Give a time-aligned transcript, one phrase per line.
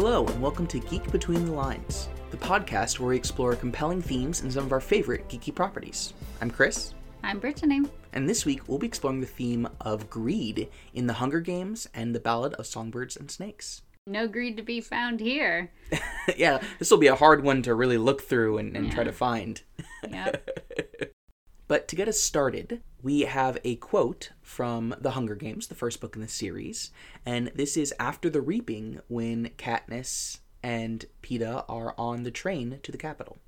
[0.00, 4.42] Hello, and welcome to Geek Between the Lines, the podcast where we explore compelling themes
[4.42, 6.14] in some of our favorite geeky properties.
[6.40, 7.80] I'm Chris, I'm Brittany.
[8.12, 12.14] and this week we'll be exploring the theme of greed in The Hunger Games and
[12.14, 13.82] The Ballad of Songbirds and Snakes.
[14.06, 15.72] No greed to be found here.
[16.36, 19.10] yeah, this will be a hard one to really look through and, and try to
[19.10, 19.62] find.
[20.08, 21.10] Yep.
[21.66, 26.00] But to get us started, we have a quote from The Hunger Games, the first
[26.00, 26.90] book in the series,
[27.24, 32.90] and this is after the reaping when Katniss and Peeta are on the train to
[32.92, 33.38] the Capitol.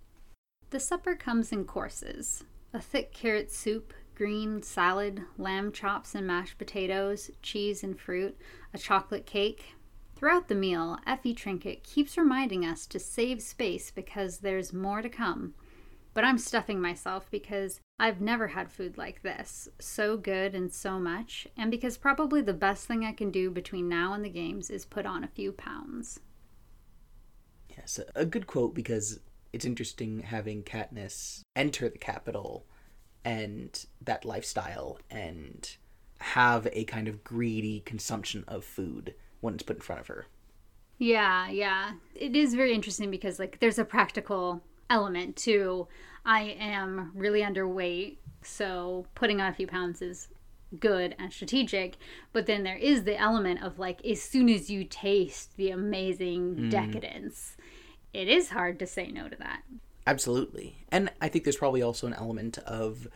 [0.70, 6.56] the supper comes in courses a thick carrot soup, green salad, lamb chops and mashed
[6.56, 8.38] potatoes, cheese and fruit,
[8.72, 9.74] a chocolate cake.
[10.14, 15.08] Throughout the meal, Effie Trinket keeps reminding us to save space because there's more to
[15.08, 15.54] come.
[16.14, 20.98] But I'm stuffing myself because I've never had food like this, so good and so
[20.98, 24.70] much, and because probably the best thing I can do between now and the games
[24.70, 26.18] is put on a few pounds.
[27.76, 29.20] Yes, a- a good quote because
[29.52, 32.66] it's interesting having Katniss enter the Capitol
[33.24, 35.76] and that lifestyle and
[36.20, 40.26] have a kind of greedy consumption of food when it's put in front of her.
[40.98, 41.92] Yeah, yeah.
[42.14, 45.88] It is very interesting because like there's a practical element too.
[46.24, 50.28] I am really underweight, so putting on a few pounds is
[50.78, 51.96] good and strategic,
[52.32, 56.54] but then there is the element of like as soon as you taste the amazing
[56.56, 56.70] mm.
[56.70, 57.56] decadence,
[58.12, 59.62] it is hard to say no to that.
[60.06, 60.76] Absolutely.
[60.90, 63.08] And I think there's probably also an element of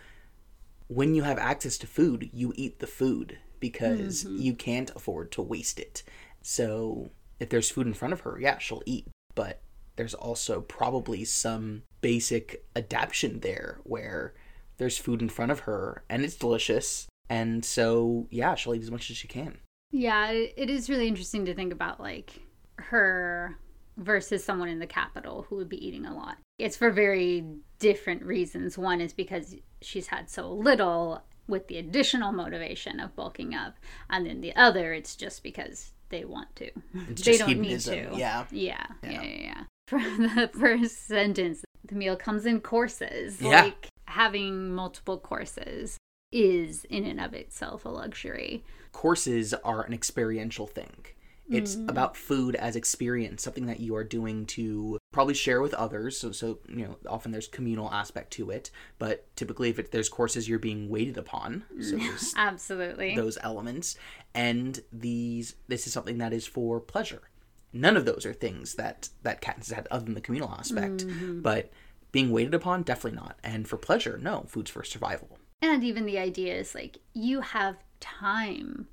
[0.88, 4.36] when you have access to food, you eat the food because mm-hmm.
[4.36, 6.02] you can't afford to waste it.
[6.42, 9.06] So if there's food in front of her, yeah, she'll eat.
[9.34, 9.60] But
[9.96, 14.34] there's also probably some basic adaptation there where
[14.76, 17.06] there's food in front of her and it's delicious.
[17.30, 19.58] And so, yeah, she'll eat as much as she can.
[19.92, 22.40] Yeah, it is really interesting to think about like
[22.76, 23.56] her
[23.96, 26.36] versus someone in the Capitol who would be eating a lot.
[26.58, 27.44] It's for very
[27.78, 28.76] different reasons.
[28.76, 33.76] One is because she's had so little with the additional motivation of bulking up,
[34.10, 36.70] and then the other it's just because they want to.
[37.10, 37.96] It's they just don't need to.
[38.16, 38.44] yeah.
[38.50, 39.10] Yeah, Yeah.
[39.10, 39.64] yeah, yeah, yeah.
[39.94, 43.40] From the first sentence, the meal comes in courses.
[43.40, 43.62] Yeah.
[43.62, 45.98] Like having multiple courses
[46.32, 48.64] is in and of itself a luxury.
[48.90, 51.06] courses are an experiential thing.
[51.48, 51.90] It's mm-hmm.
[51.90, 56.18] about food as experience, something that you are doing to probably share with others.
[56.18, 60.08] So, so you know, often there's communal aspect to it, but typically, if it, there's
[60.08, 62.00] courses you're being waited upon, so
[62.36, 63.14] Absolutely.
[63.14, 63.96] those elements,
[64.34, 67.22] and these this is something that is for pleasure.
[67.74, 71.04] None of those are things that that Katniss had other than the communal aspect,
[71.42, 71.70] but
[72.12, 73.36] being waited upon, definitely not.
[73.42, 75.38] And for pleasure, no, food's for survival.
[75.60, 78.86] And even the idea is like you have time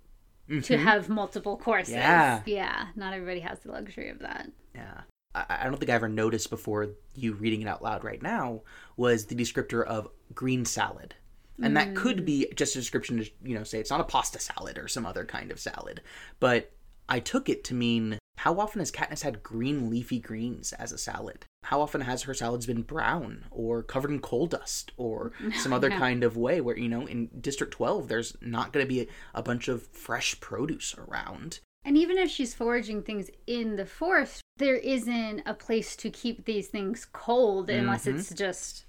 [0.64, 1.94] to have multiple courses.
[1.94, 2.02] Mm-hmm.
[2.02, 2.42] Yeah.
[2.46, 2.86] Yeah.
[2.96, 4.50] Not everybody has the luxury of that.
[4.74, 5.02] Yeah.
[5.36, 8.62] I, I don't think I ever noticed before you reading it out loud right now
[8.98, 11.16] was the descriptor of green salad.
[11.64, 14.40] And that could be just a description to, you know, say it's not a pasta
[14.40, 16.02] salad or some other kind of salad.
[16.40, 16.72] But
[17.08, 20.98] I took it to mean how often has Katniss had green leafy greens as a
[20.98, 21.46] salad?
[21.64, 25.92] How often has her salads been brown or covered in coal dust or some other
[25.92, 29.08] kind of way where, you know, in District 12, there's not going to be a,
[29.36, 31.60] a bunch of fresh produce around.
[31.86, 36.46] And even if she's foraging things in the forest, there isn't a place to keep
[36.46, 38.18] these things cold unless Mm-hmm.
[38.18, 38.86] it's just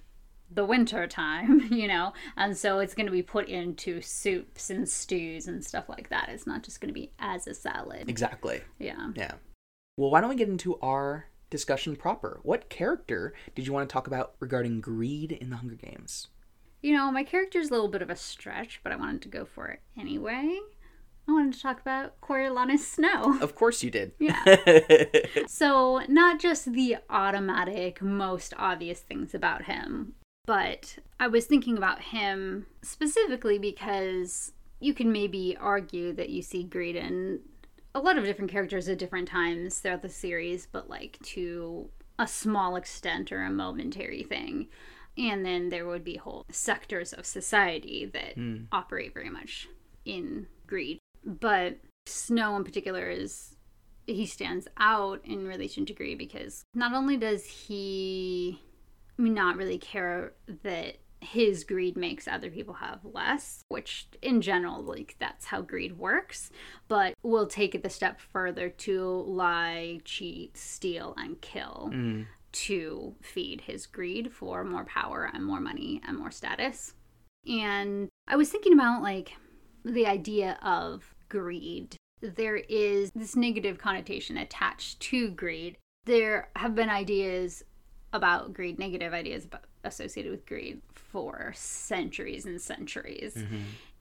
[0.54, 2.12] the winter time, you know?
[2.36, 6.28] And so it's going to be put into soups and stews and stuff like that.
[6.28, 8.08] It's not just going to be as a salad.
[8.08, 8.60] Exactly.
[8.78, 9.10] Yeah.
[9.14, 9.32] Yeah.
[9.96, 12.41] Well, why don't we get into our discussion proper?
[12.42, 16.28] What character did you want to talk about regarding greed in the Hunger Games?
[16.80, 19.44] You know, my character's a little bit of a stretch, but I wanted to go
[19.44, 20.58] for it anyway.
[21.28, 23.38] I wanted to talk about Coriolanus Snow.
[23.41, 24.12] Of course you did.
[24.18, 24.42] Yeah.
[25.46, 30.14] So, not just the automatic, most obvious things about him,
[30.47, 36.65] but I was thinking about him specifically because you can maybe argue that you see
[36.65, 37.41] greed in
[37.94, 42.27] a lot of different characters at different times throughout the series, but like to a
[42.27, 44.68] small extent or a momentary thing.
[45.16, 48.65] And then there would be whole sectors of society that hmm.
[48.72, 49.68] operate very much
[50.04, 50.98] in greed.
[51.24, 53.56] But Snow in particular is
[54.06, 58.60] he stands out in relation to greed because not only does he
[59.18, 60.32] not really care
[60.62, 65.97] that his greed makes other people have less, which in general, like that's how greed
[65.98, 66.50] works,
[66.88, 72.26] but will take it the step further to lie, cheat, steal, and kill mm.
[72.50, 76.94] to feed his greed for more power and more money and more status.
[77.47, 79.32] And I was thinking about like
[79.84, 85.76] the idea of greed there is this negative connotation attached to greed.
[86.04, 87.65] There have been ideas
[88.12, 93.34] about greed, negative ideas about, associated with greed for centuries and centuries.
[93.34, 93.60] Mm-hmm.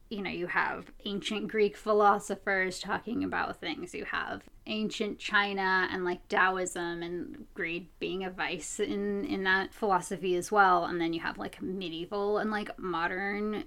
[0.09, 3.93] You know, you have ancient Greek philosophers talking about things.
[3.93, 9.73] You have ancient China and like Taoism and greed being a vice in in that
[9.73, 10.83] philosophy as well.
[10.83, 13.63] And then you have like medieval and like modern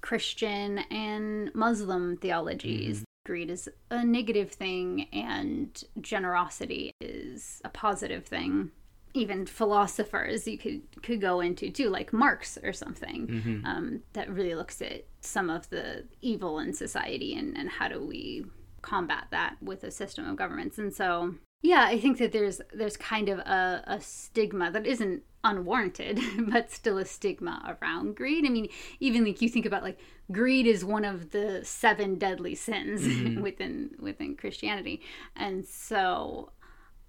[0.00, 2.96] Christian and Muslim theologies.
[2.96, 3.04] Mm-hmm.
[3.24, 8.72] Greed is a negative thing and generosity is a positive thing
[9.14, 13.66] even philosophers you could could go into too, like Marx or something, mm-hmm.
[13.66, 18.04] um, that really looks at some of the evil in society and, and how do
[18.04, 18.44] we
[18.80, 20.78] combat that with a system of governments.
[20.78, 25.22] And so, yeah, I think that there's there's kind of a, a stigma that isn't
[25.44, 26.20] unwarranted,
[26.50, 28.46] but still a stigma around greed.
[28.46, 28.68] I mean,
[29.00, 29.98] even like you think about like
[30.30, 33.42] greed is one of the seven deadly sins mm-hmm.
[33.42, 35.02] within within Christianity,
[35.36, 36.50] and so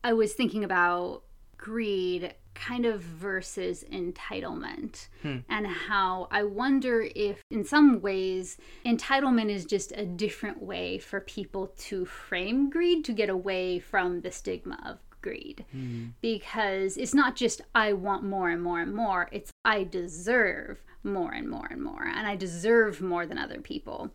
[0.03, 1.23] I was thinking about
[1.63, 5.37] greed kind of versus entitlement hmm.
[5.47, 11.21] and how I wonder if in some ways entitlement is just a different way for
[11.21, 16.07] people to frame greed to get away from the stigma of greed hmm.
[16.19, 21.31] because it's not just I want more and more and more it's I deserve more
[21.31, 24.11] and more and more and I deserve more than other people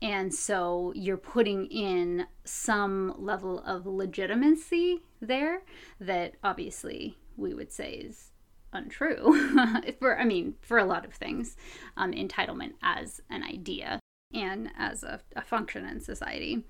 [0.00, 5.62] and so you're putting in some level of legitimacy there
[6.00, 8.30] that obviously we would say is
[8.72, 9.34] untrue.
[10.00, 11.56] For i mean for a lot of things
[11.96, 13.98] um, entitlement as an idea
[14.32, 16.64] and as a, a function in society.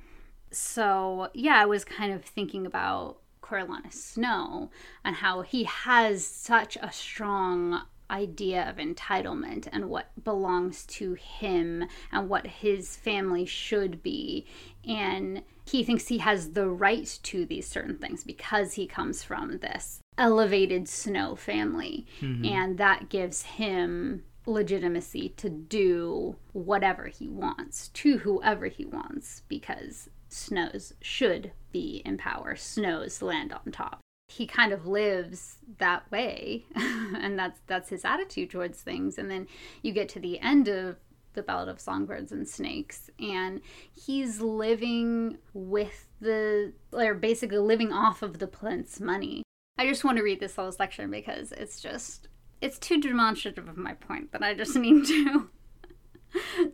[0.51, 4.71] So yeah i was kind of thinking about coriolanus snow
[5.05, 11.85] and how he has such a strong idea of entitlement and what belongs to him
[12.13, 14.47] and what his family should be.
[14.87, 19.59] And he thinks he has the right to these certain things because he comes from
[19.59, 22.07] this elevated snow family.
[22.21, 22.45] Mm-hmm.
[22.45, 30.09] And that gives him legitimacy to do whatever he wants to whoever he wants because
[30.31, 32.57] snows should be in power.
[32.57, 36.67] Snows land on top he kind of lives that way.
[37.21, 39.17] And that's that's his attitude towards things.
[39.19, 39.49] And then
[39.83, 40.97] you get to the end of
[41.33, 43.61] the ballad of songbirds and snakes and
[43.93, 49.43] he's living with the or basically living off of the plinth's money.
[49.79, 52.29] I just want to read this whole section because it's just
[52.61, 55.49] it's too demonstrative of my point that i just need to.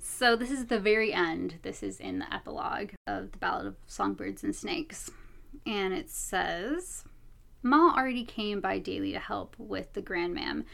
[0.03, 1.61] So this is the very end.
[1.63, 5.11] This is in the epilogue of the ballad of songbirds and snakes.
[5.65, 7.05] And it says
[7.65, 10.65] Ma already came by daily to help with the grandmam,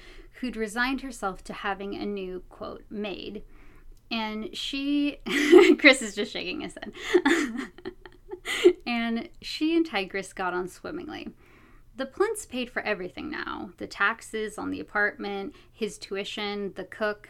[0.41, 3.45] who'd resigned herself to having a new, quote, maid.
[4.11, 5.21] And she,
[5.79, 6.93] Chris is just shaking his head.
[8.87, 11.29] and she and Tigris got on swimmingly.
[11.97, 17.29] The Plinths paid for everything now the taxes on the apartment, his tuition, the cook.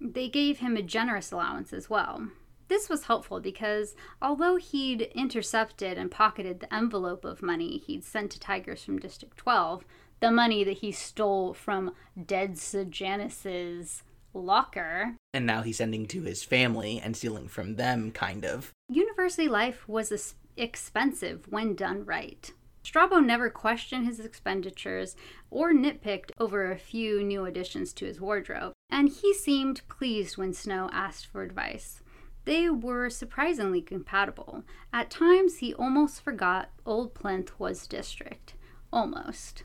[0.00, 2.28] They gave him a generous allowance as well.
[2.68, 8.30] This was helpful because although he'd intercepted and pocketed the envelope of money he'd sent
[8.32, 9.84] to Tigris from District 12,
[10.20, 11.92] the money that he stole from
[12.26, 14.02] dead Sejanus's
[14.34, 15.14] locker.
[15.32, 18.72] And now he's sending to his family and stealing from them, kind of.
[18.88, 22.52] University life was expensive when done right.
[22.82, 25.14] Strabo never questioned his expenditures
[25.50, 30.52] or nitpicked over a few new additions to his wardrobe, and he seemed pleased when
[30.52, 32.02] Snow asked for advice.
[32.44, 34.64] They were surprisingly compatible.
[34.92, 38.54] At times, he almost forgot Old Plinth was district.
[38.92, 39.64] Almost.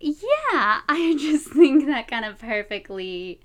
[0.00, 0.16] Yeah,
[0.88, 3.40] I just think that kind of perfectly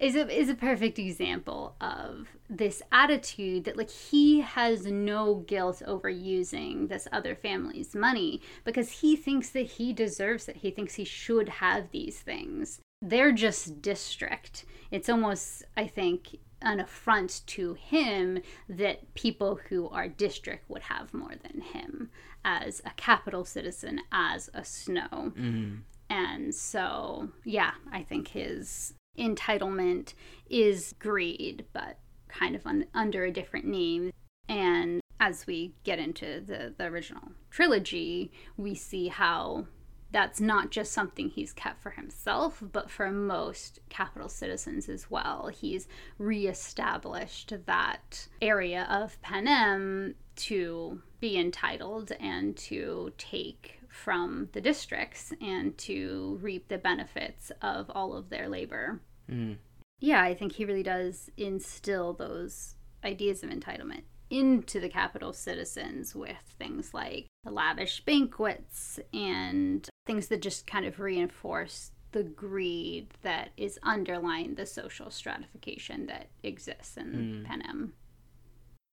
[0.00, 5.82] is a is a perfect example of this attitude that like he has no guilt
[5.86, 10.56] over using this other family's money because he thinks that he deserves it.
[10.56, 12.80] He thinks he should have these things.
[13.02, 14.64] They're just district.
[14.90, 21.14] It's almost I think an affront to him that people who are district would have
[21.14, 22.10] more than him
[22.44, 25.08] as a Capitol citizen, as a snow.
[25.10, 25.76] Mm-hmm.
[26.08, 30.14] And so, yeah, I think his entitlement
[30.48, 31.98] is greed, but
[32.28, 34.12] kind of un- under a different name.
[34.48, 39.66] And as we get into the, the original trilogy, we see how
[40.12, 45.48] that's not just something he's kept for himself, but for most Capitol citizens as well.
[45.48, 45.86] He's
[46.18, 55.76] reestablished that area of Panem to be entitled and to take from the districts and
[55.76, 59.00] to reap the benefits of all of their labor.
[59.30, 59.58] Mm.
[60.00, 66.14] Yeah, I think he really does instill those ideas of entitlement into the Capitol citizens
[66.14, 73.50] with things like lavish banquets and things that just kind of reinforce the greed that
[73.56, 77.44] is underlying the social stratification that exists in mm.
[77.44, 77.92] Panem.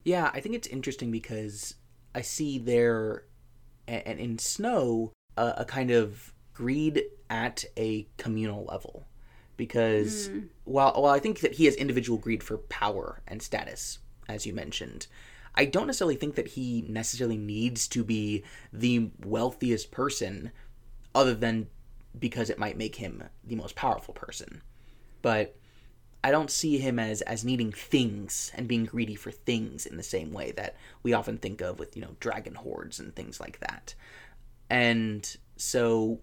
[0.03, 1.75] Yeah, I think it's interesting because
[2.13, 3.23] I see there,
[3.87, 9.07] and in Snow, a, a kind of greed at a communal level.
[9.57, 10.49] Because mm.
[10.65, 13.99] while, while I think that he has individual greed for power and status,
[14.29, 15.07] as you mentioned,
[15.55, 20.51] I don't necessarily think that he necessarily needs to be the wealthiest person,
[21.17, 21.67] other than
[22.17, 24.61] because it might make him the most powerful person.
[25.23, 25.57] But
[26.23, 30.03] I don't see him as as needing things and being greedy for things in the
[30.03, 33.59] same way that we often think of with, you know, dragon hordes and things like
[33.59, 33.95] that.
[34.69, 36.19] And so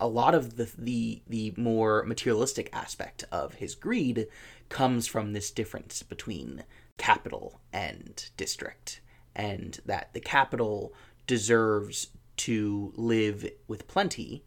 [0.00, 4.28] a lot of the the the more materialistic aspect of his greed
[4.70, 6.64] comes from this difference between
[6.96, 9.02] Capitol and district
[9.34, 10.94] and that the Capitol
[11.26, 12.08] deserves
[12.42, 14.44] to live with plenty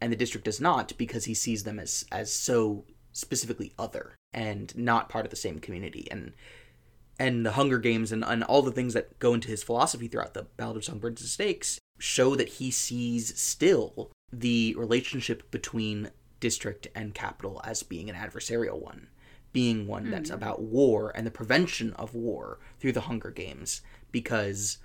[0.00, 4.76] and the district does not because he sees them as as so specifically other and
[4.76, 6.32] not part of the same community and
[7.20, 10.34] and the Hunger Games and, and all the things that go into his philosophy throughout
[10.34, 16.86] the Ballad of Songbirds and Snakes show that he sees still the relationship between district
[16.94, 19.08] and Capitol as being an adversarial one,
[19.52, 20.12] being one mm-hmm.
[20.12, 23.82] that's about war and the prevention of war through the Hunger Games,
[24.12, 24.78] because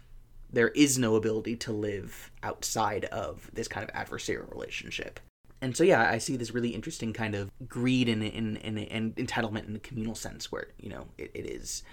[0.53, 5.19] there is no ability to live outside of this kind of adversarial relationship.
[5.61, 9.79] And so, yeah, I see this really interesting kind of greed and, entitlement in the
[9.79, 11.83] communal sense, where you know it, it is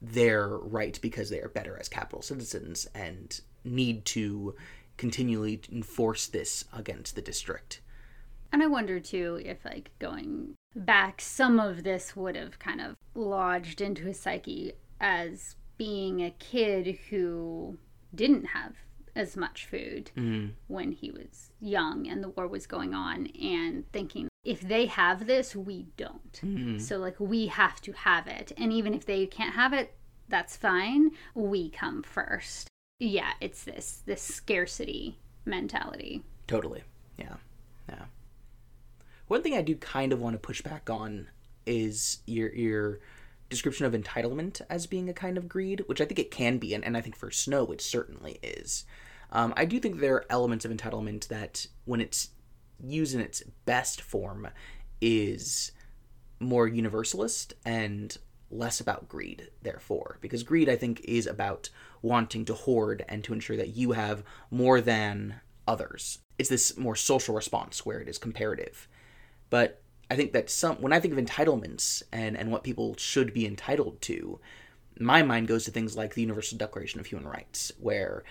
[0.00, 4.54] their right because they are better as Capitol citizens and need to
[4.96, 7.80] continually enforce this against the district.
[8.52, 12.96] And I wonder too if, like, going back, some of this would have kind of
[13.14, 17.76] lodged into his psyche as being a kid who
[18.14, 18.76] didn't have
[19.16, 20.50] as much food mm-hmm.
[20.68, 25.26] when he was young and the war was going on and thinking if they have
[25.26, 26.40] this we don't.
[26.40, 26.78] Mm-hmm.
[26.78, 28.52] so like we have to have it.
[28.56, 29.92] And even if they can't have it
[30.28, 31.10] that's fine.
[31.34, 32.68] We come first.
[33.00, 36.22] Yeah it's this this scarcity mentality.
[36.46, 36.84] Totally.
[37.18, 37.38] Yeah.
[37.88, 38.04] Yeah.
[39.26, 41.26] One thing i do kind of want to push back on
[41.66, 43.00] is your your
[43.52, 46.74] description of entitlement as being a kind of greed, which I think it can be,
[46.74, 48.84] and, and I think for Snow it certainly is.
[49.30, 52.30] Um, I do think there are elements of entitlement that, when it's
[52.82, 54.48] used in its best form,
[55.00, 55.72] is
[56.40, 58.18] more universalist and
[58.50, 60.18] less about greed, therefore.
[60.20, 61.70] Because greed, I think, is about
[62.02, 66.18] wanting to hoard and to ensure that you have more than others.
[66.38, 68.88] It's this more social response where it is comparative.
[69.48, 69.81] But
[70.12, 73.46] I think that some when I think of entitlements and and what people should be
[73.46, 74.40] entitled to,
[75.00, 78.22] my mind goes to things like the Universal Declaration of Human Rights, where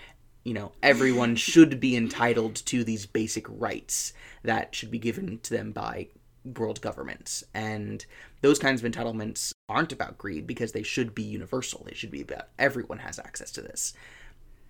[0.44, 5.50] you know everyone should be entitled to these basic rights that should be given to
[5.50, 6.10] them by
[6.56, 7.44] world governments.
[7.56, 8.06] And
[8.42, 11.84] those kinds of entitlements aren't about greed because they should be universal.
[11.84, 13.96] They should be about everyone has access to this.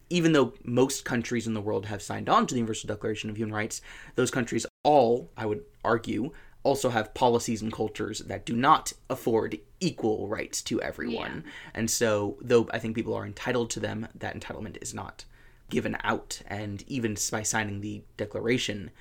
[0.10, 3.36] Even though most countries in the world have signed on to the universal declaration of
[3.36, 3.82] human rights
[4.16, 6.32] those countries all i would argue
[6.64, 11.44] also have policies and cultures that do not afford equal rights to everyone.
[11.46, 11.52] Yeah.
[11.74, 15.26] And so, though I think people are entitled to them, that entitlement is not
[15.70, 16.42] given out.
[16.48, 18.92] And even by signing the declaration,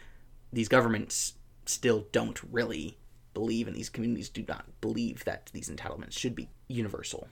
[0.53, 1.35] these governments
[1.67, 2.97] still don't really
[3.35, 7.29] believe, and these communities do not believe that these entitlements should be universal.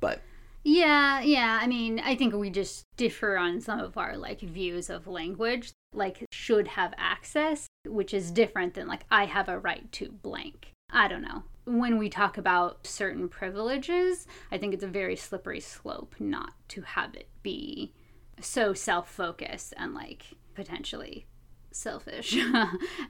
[0.00, 0.22] But
[0.64, 1.58] yeah, yeah.
[1.60, 5.72] I mean, I think we just differ on some of our like views of language
[5.92, 10.72] like should have access, which is different than like I have a right to blank.
[10.90, 11.44] I don't know.
[11.64, 16.82] When we talk about certain privileges, I think it's a very slippery slope not to
[16.82, 17.92] have it be
[18.40, 21.26] so self focused and like potentially
[21.70, 22.36] selfish.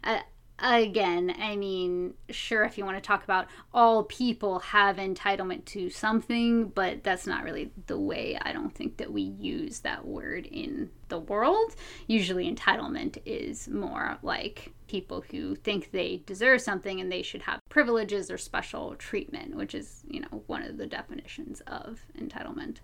[0.04, 0.20] Uh,
[0.64, 5.90] Again, I mean, sure, if you want to talk about all people have entitlement to
[5.90, 10.47] something, but that's not really the way I don't think that we use that word
[10.47, 11.75] in the world.
[12.07, 17.59] Usually, entitlement is more like people who think they deserve something and they should have
[17.69, 22.76] privileges or special treatment, which is, you know, one of the definitions of entitlement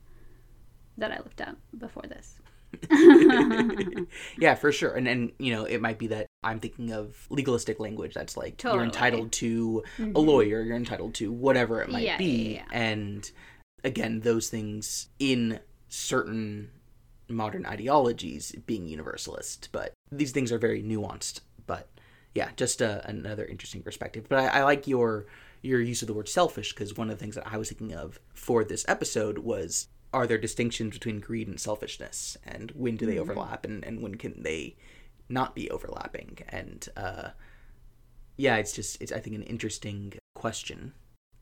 [0.97, 2.41] that I looked up before this.
[4.39, 4.93] yeah, for sure.
[4.95, 8.57] And and you know, it might be that I'm thinking of legalistic language that's like
[8.57, 8.79] totally.
[8.79, 10.15] you're entitled to mm-hmm.
[10.15, 12.55] a lawyer, you're entitled to whatever it might yeah, be.
[12.55, 12.65] Yeah, yeah.
[12.73, 13.31] And
[13.85, 16.71] again, those things in certain
[17.29, 21.41] modern ideologies being universalist, but these things are very nuanced.
[21.67, 21.89] But
[22.35, 24.27] yeah, just a, uh, another interesting perspective.
[24.29, 25.27] But I, I like your
[25.61, 27.95] your use of the word selfish because one of the things that I was thinking
[27.95, 32.37] of for this episode was are there distinctions between greed and selfishness?
[32.45, 33.23] And when do they mm-hmm.
[33.31, 33.65] overlap?
[33.65, 34.77] And, and when can they
[35.29, 36.39] not be overlapping?
[36.49, 37.31] And uh,
[38.39, 40.95] yeah it's just it's i think an interesting question.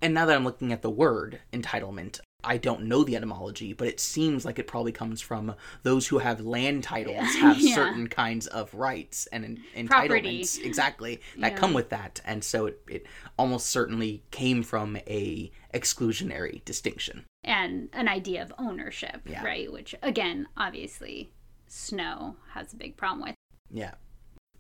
[0.03, 3.89] And now that i'm looking at the word entitlement I don't know the etymology, but
[3.89, 7.75] it seems like it probably comes from those who have land titles have yeah.
[7.75, 10.47] certain kinds of rights and entitlements Property.
[10.63, 11.59] exactly that yeah.
[11.59, 17.89] come with that, and so it, it almost certainly came from a exclusionary distinction and
[17.93, 19.45] an idea of ownership, yeah.
[19.45, 19.73] right?
[19.73, 21.31] Which again, obviously,
[21.67, 23.35] Snow has a big problem with.
[23.71, 23.95] Yeah.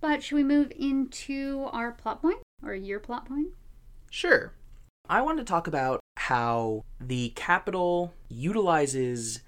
[0.00, 3.49] But should we move into our plot point or your plot point?
[4.11, 4.52] Sure.
[5.08, 9.40] I want to talk about how the Capitol utilizes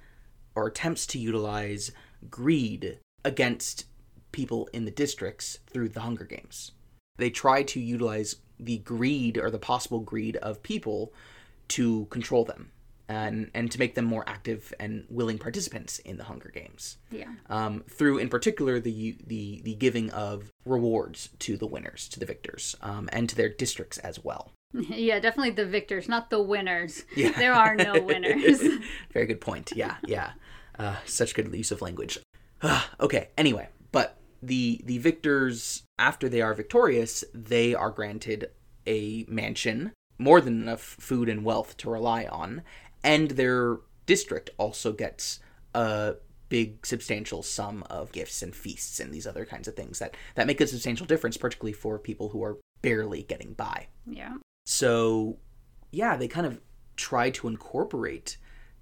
[0.55, 1.91] or attempts to utilize
[2.31, 3.87] greed against
[4.31, 6.73] people in the districts through the Hunger Games.
[7.17, 11.13] They try to utilize the greed or the possible greed of people
[11.69, 12.71] to control them
[13.09, 16.99] and and to make them more active and willing participants in the Hunger Games.
[17.11, 17.33] Yeah.
[17.49, 22.27] Um, through, in particular, the the the giving of rewards to the winners, to the
[22.27, 24.53] victors, um, and to their districts as well.
[24.89, 27.05] Yeah, definitely the victors, not the winners.
[27.17, 27.33] Yeah.
[27.33, 28.63] There are no winners.
[29.13, 29.73] Very good point.
[29.75, 30.33] Yeah, yeah.
[30.79, 32.19] Uh, such good use of language.
[33.01, 33.29] okay.
[33.37, 38.51] Anyway, but the the victors, after they are victorious, they are granted
[38.87, 42.63] a mansion, more than enough food and wealth to rely on,
[43.03, 45.41] and their district also gets
[45.75, 46.15] a
[46.49, 50.47] big substantial sum of gifts and feasts and these other kinds of things that that
[50.47, 54.35] make a substantial difference particularly for people who are barely getting by yeah
[54.69, 55.39] so
[55.91, 56.61] yeah they kind of
[56.97, 58.37] try to incorporate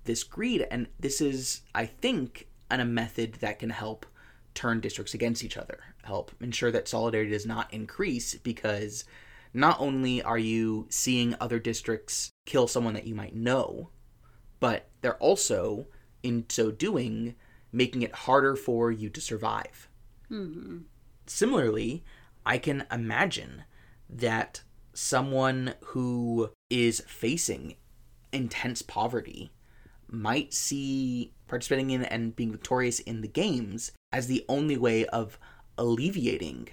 [0.05, 4.07] this greed and this is i think an, a method that can help
[4.55, 9.05] turn districts against each other help ensure that solidarity does not increase because
[9.53, 13.91] not only are you seeing other districts kill someone that you might know
[14.61, 15.87] but they're also,
[16.23, 17.35] in so doing,
[17.73, 19.89] making it harder for you to survive.
[20.31, 20.79] Mm-hmm.
[21.27, 22.05] Similarly,
[22.45, 23.65] I can imagine
[24.09, 24.63] that
[24.97, 27.77] someone who is facing
[28.33, 29.53] intense poverty
[30.09, 35.39] might see participating in and being victorious in the games as the only way of
[35.79, 36.69] alleviating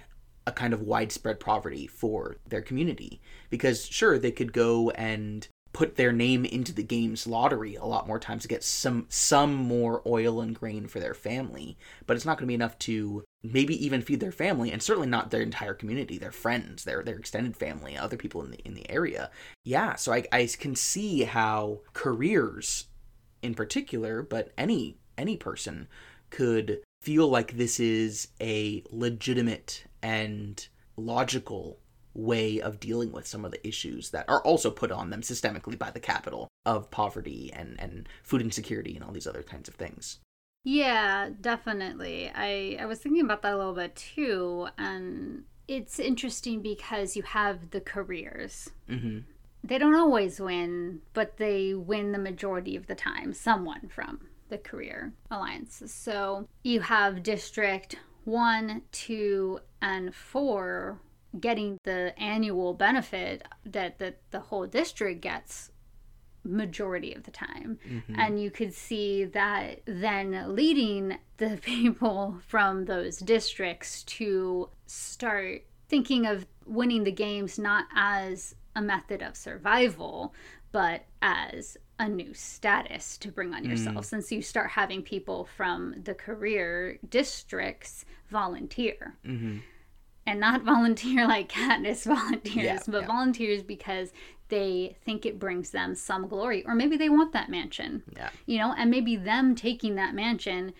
[0.46, 3.20] a kind of widespread poverty for their community.
[3.50, 8.06] Because, sure, they could go and put their name into the game's lottery a lot
[8.06, 12.24] more times to get some some more oil and grain for their family but it's
[12.24, 15.42] not going to be enough to maybe even feed their family and certainly not their
[15.42, 19.30] entire community their friends their their extended family other people in the in the area
[19.64, 22.86] yeah so i i can see how careers
[23.42, 25.86] in particular but any any person
[26.30, 31.78] could feel like this is a legitimate and logical
[32.14, 35.78] way of dealing with some of the issues that are also put on them systemically
[35.78, 39.74] by the Capitol of poverty and, and food insecurity and all these other kinds of
[39.74, 40.18] things.
[40.64, 42.30] Yeah, definitely.
[42.34, 44.68] I, I was thinking about that a little bit too.
[44.78, 48.70] And it's interesting because you have the careers.
[48.88, 49.20] Mm-hmm.
[49.62, 54.58] They don't always win, but they win the majority of the time, someone from the
[54.58, 55.92] career alliances.
[55.92, 60.98] So you have District 1, 2, and 4
[61.40, 65.70] getting the annual benefit that, that the whole district gets
[66.44, 67.78] majority of the time.
[67.88, 68.14] Mm-hmm.
[68.18, 76.26] And you could see that then leading the people from those districts to start thinking
[76.26, 80.34] of winning the games not as a method of survival,
[80.72, 84.04] but as a new status to bring on yourself mm.
[84.04, 89.14] since you start having people from the career districts volunteer.
[89.24, 89.58] Mm-hmm
[90.26, 93.06] and not volunteer like Katniss volunteers, yeah, but yeah.
[93.06, 94.12] volunteers because
[94.48, 98.02] they think it brings them some glory, or maybe they want that mansion.
[98.16, 100.72] Yeah, you know, and maybe them taking that mansion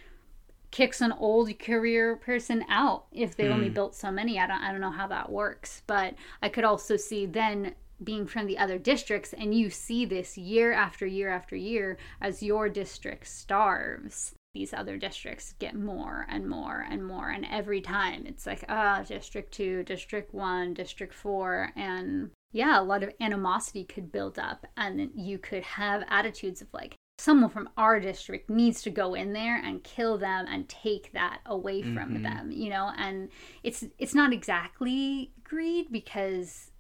[0.71, 3.53] kicks an old career person out if they mm.
[3.53, 4.41] only built so many.
[4.41, 8.27] I don't, I don't know how that works, but I could also see then being
[8.27, 12.69] from the other districts and you see this year after year after year as your
[12.69, 18.47] district starves these other districts get more and more and more and every time it's
[18.47, 24.11] like ah district 2 district 1 district 4 and yeah a lot of animosity could
[24.11, 28.91] build up and you could have attitudes of like someone from our district needs to
[28.91, 32.23] go in there and kill them and take that away from mm-hmm.
[32.23, 33.29] them you know and
[33.63, 36.71] it's it's not exactly greed because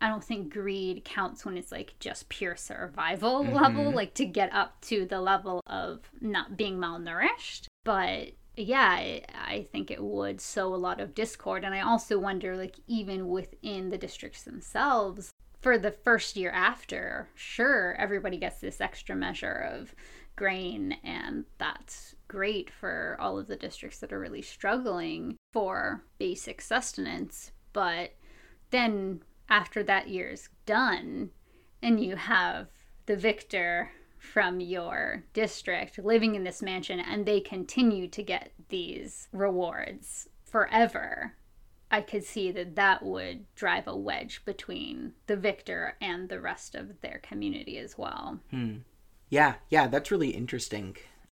[0.00, 3.54] I don't think greed counts when it's like just pure survival mm-hmm.
[3.54, 7.66] level, like to get up to the level of not being malnourished.
[7.84, 11.64] But yeah, I think it would sow a lot of discord.
[11.64, 17.28] And I also wonder, like, even within the districts themselves, for the first year after,
[17.34, 19.94] sure, everybody gets this extra measure of
[20.36, 26.62] grain, and that's great for all of the districts that are really struggling for basic
[26.62, 27.52] sustenance.
[27.72, 28.14] But
[28.70, 31.30] then after that year's done,
[31.82, 32.68] and you have
[33.06, 39.28] the victor from your district living in this mansion, and they continue to get these
[39.32, 41.34] rewards forever.
[41.90, 46.76] I could see that that would drive a wedge between the victor and the rest
[46.76, 48.38] of their community as well.
[48.50, 48.76] Hmm.
[49.28, 50.96] Yeah, yeah, that's really interesting.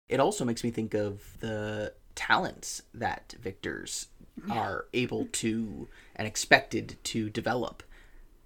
[0.09, 4.07] It also makes me think of the talents that victors
[4.49, 7.83] are able to and expected to develop.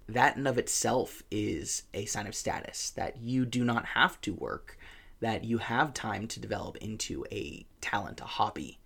[0.08, 4.32] That in of itself is a sign of status that you do not have to
[4.32, 4.78] work,
[5.20, 8.78] that you have time to develop into a talent, a hobby.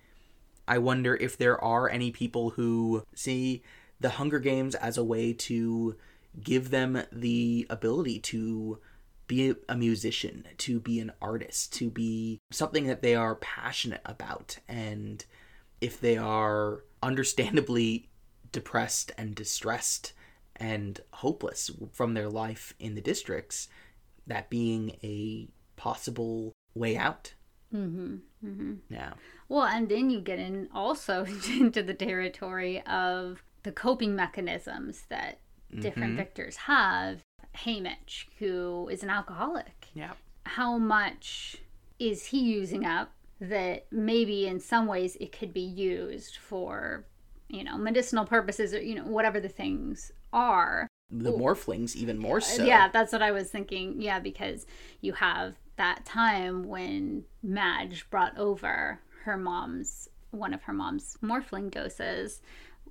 [0.66, 3.62] I wonder if there are any people who see
[4.00, 5.96] the Hunger Games as a way to
[6.42, 8.78] give them the ability to
[9.26, 14.58] be a musician, to be an artist, to be something that they are passionate about.
[14.68, 15.24] And
[15.80, 18.08] if they are understandably
[18.50, 20.12] depressed and distressed
[20.62, 23.68] and hopeless from their life in the districts,
[24.27, 27.35] that being a possible way out.
[27.75, 28.16] Mm-hmm.
[28.46, 28.72] Mm-hmm.
[28.88, 29.14] Yeah.
[29.48, 35.38] Well, and then you get in also into the territory of the coping mechanisms that
[35.81, 36.16] different Mhm.
[36.16, 37.20] victors have.
[37.55, 40.12] Haymitch, who is an alcoholic, Yeah.
[40.46, 41.57] how much
[41.98, 47.05] is he using up that maybe in some ways it could be used for,
[47.48, 50.88] you know, medicinal purposes or, you know, whatever the things are.
[51.10, 52.64] The morphlings even more uh, so.
[52.64, 54.00] Yeah, that's what I was thinking.
[54.00, 54.66] Yeah, because
[55.00, 61.70] you have that time when Madge brought over her mom's one of her mom's morphling
[61.70, 62.40] doses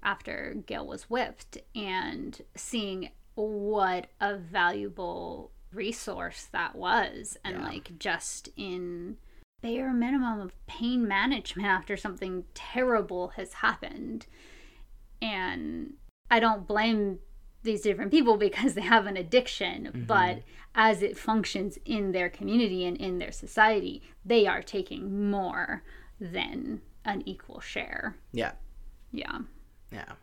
[0.04, 7.64] after Gale was whipped and seeing what a valuable resource that was and Yeah.
[7.66, 9.18] like just in
[9.62, 14.28] bare minimum of pain management after something terrible has happened
[15.22, 15.94] and
[16.30, 17.20] I don't blame
[17.64, 20.04] these different people because they have an addiction, mm-hmm.
[20.06, 20.42] but
[20.74, 25.84] as it functions in their community and in their society, they are taking more
[26.20, 28.16] than an equal share.
[28.32, 28.54] Yeah.
[29.12, 29.40] Yeah.
[29.92, 30.14] Yeah.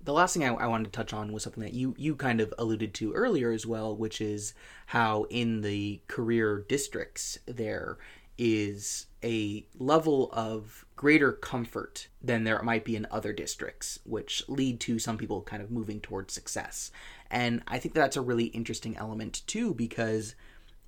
[0.00, 2.40] The last thing I, I wanted to touch on was something that you, you kind
[2.40, 4.54] of alluded to earlier as well, which is
[4.86, 7.98] how in the career districts there
[8.38, 14.80] is a level of greater comfort than there might be in other districts, which lead
[14.80, 16.90] to some people kind of moving towards success.
[17.30, 20.34] And I think that's a really interesting element too, because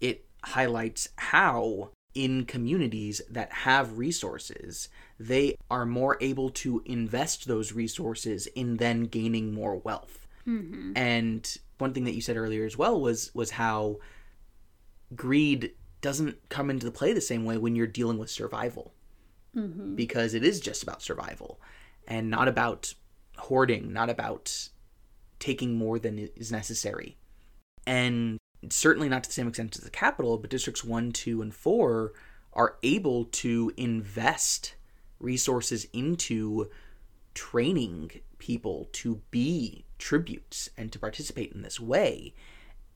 [0.00, 4.88] it highlights how in communities that have resources,
[5.20, 10.26] they are more able to invest those resources in then gaining more wealth.
[10.44, 10.90] Mm-hmm.
[10.96, 13.98] And one thing that you said earlier as well was was how
[15.14, 15.70] greed
[16.00, 18.92] doesn't come into the play the same way when you're dealing with survival
[19.56, 19.96] Mm-hmm.
[19.96, 21.60] because it is just about survival
[22.06, 22.94] and not about
[23.36, 24.68] hoarding, not about
[25.40, 27.16] taking more than is necessary.
[27.84, 31.52] And certainly not to the same extent as the Capitol, but districts 1, 2, and
[31.52, 32.12] 4
[32.52, 34.74] are able to invest
[35.18, 36.70] resources into
[37.34, 42.34] training people to be tributes and to participate in this way.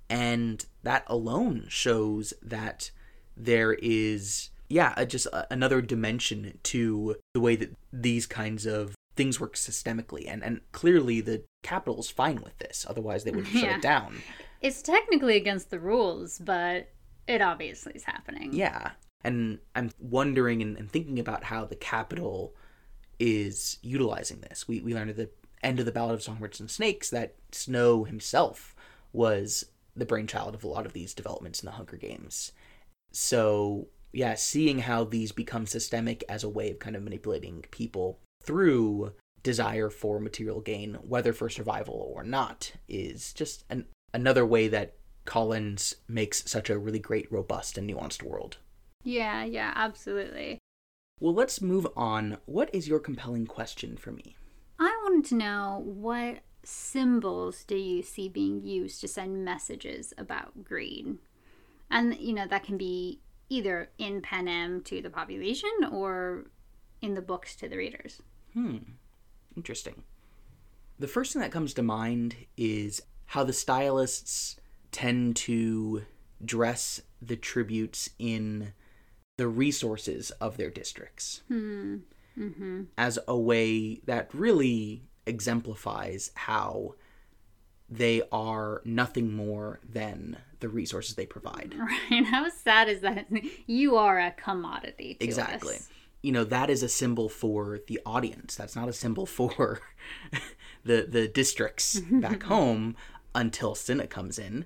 [0.08, 2.90] And that alone shows that
[3.36, 8.94] there is yeah, uh, just a- another dimension to the way that these kinds of
[9.16, 10.24] things work systemically.
[10.28, 12.86] And and clearly the Capitol's fine with this.
[12.88, 14.16] Otherwise they would shut it down.
[14.60, 16.88] It's technically against the rules, but
[17.26, 18.52] it obviously is happening.
[18.52, 18.92] Yeah.
[19.22, 22.54] And I'm wondering and, and thinking about how the Capitol
[23.18, 24.66] is utilizing this.
[24.66, 25.30] We we learned at the
[25.62, 28.74] end of the Ballad of Songbirds and Snakes that Snow himself
[29.12, 29.64] was
[29.96, 32.52] the brainchild of a lot of these developments in the Hunger Games.
[33.12, 38.20] So yeah, seeing how these become systemic as a way of kind of manipulating people
[38.42, 44.68] through desire for material gain, whether for survival or not, is just an, another way
[44.68, 48.58] that Collins makes such a really great, robust, and nuanced world.
[49.02, 50.58] Yeah, yeah, absolutely.
[51.20, 52.38] Well, let's move on.
[52.46, 54.36] What is your compelling question for me?
[54.78, 60.64] I wanted to know what symbols do you see being used to send messages about
[60.64, 61.18] greed?
[61.90, 66.44] And, you know, that can be either in Panem to the population or
[67.00, 68.22] in the books to the readers.
[68.52, 68.78] Hmm.
[69.56, 70.02] Interesting.
[70.98, 74.56] The first thing that comes to mind is how the stylists
[74.92, 76.02] tend to
[76.44, 78.72] dress the tributes in
[79.36, 81.96] the resources of their districts Hmm.
[82.38, 82.82] Mm-hmm.
[82.98, 86.94] as a way that really exemplifies how
[87.96, 91.74] they are nothing more than the resources they provide.
[92.10, 92.24] Right?
[92.26, 93.26] How sad is that?
[93.66, 95.14] You are a commodity.
[95.14, 95.76] To Exactly.
[95.76, 95.88] us.
[96.22, 98.54] You know, that is a symbol for the audience.
[98.56, 99.80] That's not a symbol for
[100.84, 102.96] the the districts back home
[103.34, 104.64] until Cinna comes in.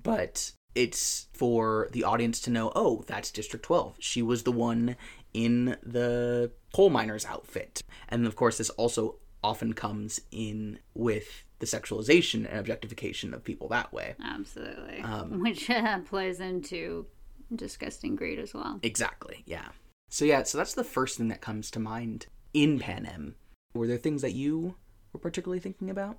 [0.00, 3.96] But it's for the audience to know, oh, that's District 12.
[3.98, 4.96] She was the one
[5.34, 7.82] in the coal miner's outfit.
[8.08, 13.68] And of course, this also often comes in with the sexualization and objectification of people
[13.68, 14.14] that way.
[14.22, 15.00] Absolutely.
[15.00, 17.06] Um, Which uh, plays into
[17.54, 18.80] disgusting greed as well.
[18.82, 19.68] Exactly, yeah.
[20.08, 23.34] So yeah, so that's the first thing that comes to mind in Pan Panem.
[23.74, 24.76] Were there things that you
[25.12, 26.18] were particularly thinking about?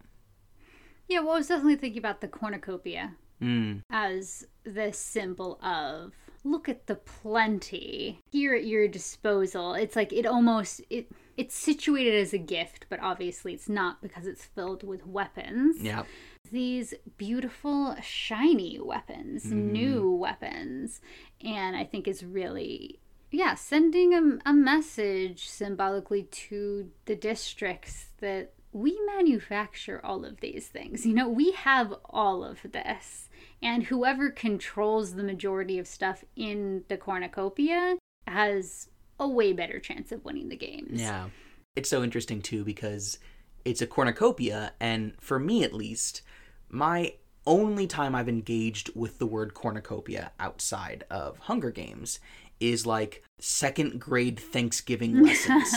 [1.07, 6.69] Yeah, well, I was definitely thinking about the cornucopia Mm, as the symbol of look
[6.69, 9.73] at the plenty here at your disposal.
[9.73, 14.25] It's like it almost it it's situated as a gift, but obviously it's not because
[14.25, 15.81] it's filled with weapons.
[15.81, 16.03] yeah.
[16.49, 19.71] These beautiful shiny weapons, mm-hmm.
[19.71, 21.01] new weapons,
[21.43, 22.99] and I think is really
[23.31, 30.67] yeah, sending a, a message symbolically to the districts that we manufacture all of these
[30.67, 31.05] things.
[31.05, 33.29] You know, we have all of this.
[33.61, 38.89] And whoever controls the majority of stuff in the cornucopia has
[39.19, 41.01] a way better chance of winning the games.
[41.01, 41.29] Yeah.
[41.75, 43.17] It's so interesting too because
[43.65, 46.21] it's a cornucopia, and for me at least,
[46.69, 47.13] my
[47.45, 52.19] only time I've engaged with the word cornucopia outside of Hunger Games
[52.59, 55.73] is like second grade Thanksgiving lessons.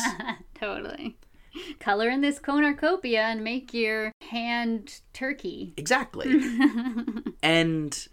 [0.54, 1.16] totally.
[1.78, 5.74] Color in this cornucopia and make your hand turkey.
[5.76, 6.40] exactly.
[7.42, 8.08] and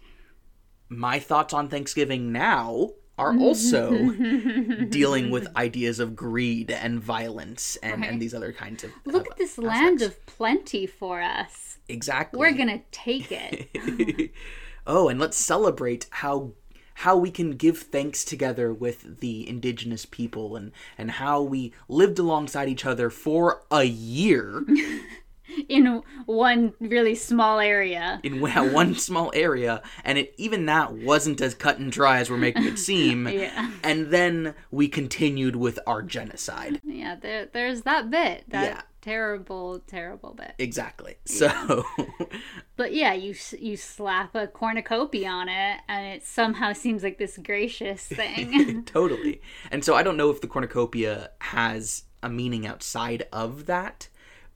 [0.88, 3.42] my thoughts on Thanksgiving now are mm-hmm.
[3.42, 8.10] also dealing with ideas of greed and violence and, Right.
[8.10, 11.78] and these other kinds of Look of at this land of plenty for us.
[11.88, 14.30] exactly We're gonna take it.
[14.86, 16.52] oh, and let's celebrate how
[16.94, 22.18] how we can give thanks together with the indigenous people and and how we lived
[22.18, 24.64] alongside each other for a year
[25.68, 28.20] in one really small area.
[28.22, 28.40] in
[28.72, 32.64] one small area and it even that wasn't as cut and dry as we're making
[32.64, 33.70] it seem Yeah.
[33.82, 38.44] and then we continued with our genocide Yeah, there, there's that bit.
[38.48, 38.80] That Yeah.
[39.00, 40.54] terrible, terrible bit.
[40.58, 41.84] exactly so
[42.76, 47.36] But yeah, you you slap a cornucopia on it, and it somehow seems like this
[47.36, 48.84] gracious thing.
[48.84, 49.40] totally.
[49.72, 54.08] And so I don't know if the cornucopia has a meaning outside of that,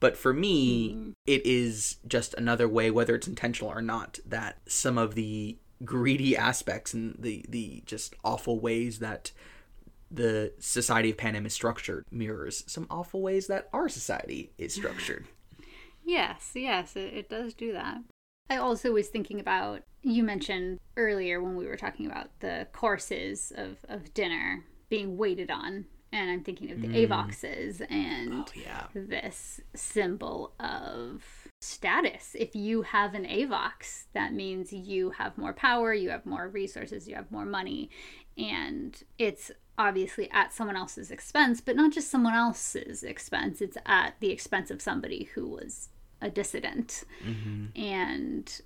[0.03, 1.11] but for me, mm-hmm.
[1.25, 6.35] it is just another way, whether it's intentional or not, that some of the greedy
[6.35, 9.31] aspects and the the just awful ways that
[10.11, 15.25] the society of Panem is structured mirrors some awful ways that our society is structured.
[16.03, 17.99] yes, yes, it, it does do that.
[18.49, 23.53] I also was thinking about you mentioned earlier when we were talking about the courses
[23.55, 26.95] of, of dinner being waited on, and I'm thinking of the hmm.
[26.95, 28.85] avoxes and oh yeah.
[28.93, 31.23] this symbol of
[31.59, 32.35] status.
[32.39, 37.07] If you have an AVOX, that means you have more power, you have more resources,
[37.07, 37.89] you have more money,
[38.37, 44.13] and it's obviously at someone else's expense, but not just someone else's expense, it's at
[44.19, 45.89] the expense of somebody who was
[46.21, 47.05] a dissident.
[47.25, 47.81] Mm-hmm.
[47.81, 48.61] And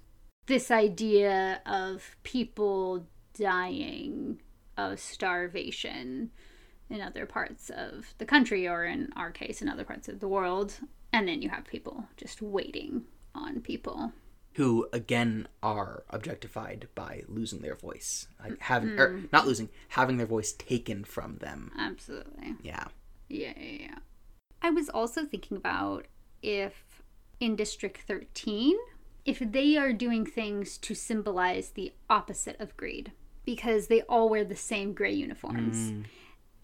[0.48, 4.42] this idea of people dying
[4.78, 6.32] of starvation
[6.90, 10.28] in other parts of the country, or in our case, in other parts of the
[10.28, 10.76] world.
[11.12, 13.04] And then you have people just waiting
[13.36, 14.12] on people.
[14.54, 18.62] who again are objectified by losing their voice like mm-hmm.
[18.62, 22.56] having or not losing having their voice taken from them Absolutely.
[22.64, 22.86] yeah
[23.30, 23.96] Yeah, yeah, yeah.
[24.62, 26.06] I was also thinking about
[26.42, 27.04] if
[27.40, 28.76] in District 13,
[29.26, 33.12] if they are doing things to symbolize the opposite of greed,
[33.46, 36.06] because they all wear the same gray uniforms mm.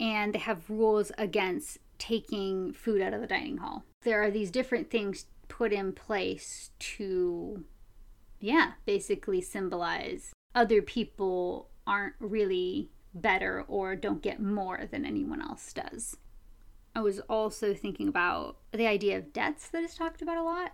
[0.04, 3.84] And they have rules against taking food out of the dining hall.
[4.02, 7.64] There are these different things put in place to,
[8.38, 15.72] yeah, basically symbolize other people aren't really better or don't get more than anyone else
[15.72, 16.18] does.
[16.94, 20.72] I was also thinking about the idea of debts that is talked about a lot.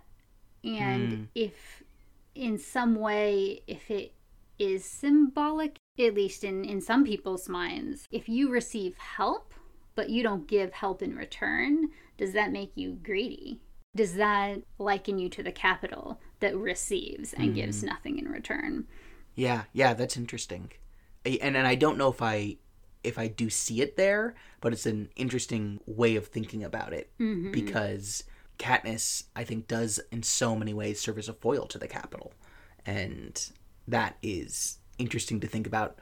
[0.63, 1.23] And hmm.
[1.35, 1.83] if
[2.35, 4.13] in some way, if it
[4.59, 9.53] is symbolic, at least in, in some people's minds, if you receive help,
[9.95, 13.61] but you don't give help in return, does that make you greedy?
[13.95, 17.87] Does that liken you to the Capitol that receives and gives mm-hmm.
[17.87, 18.87] nothing in return?
[19.35, 20.71] yeah yeah that's interesting
[21.25, 22.57] and and i don't know if i
[23.03, 27.11] if i do see it there but it's an interesting way of thinking about it
[27.19, 27.51] mm-hmm.
[27.51, 28.23] because
[28.59, 32.31] Katniss, I think, does in so many ways serve as a foil to the Capitol.
[32.85, 33.43] And
[33.87, 35.97] that is interesting to think about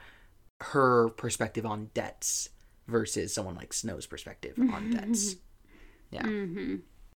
[0.61, 2.49] her perspective on debts
[2.87, 5.37] versus someone like Snow's perspective on debts.
[6.11, 6.27] Yeah.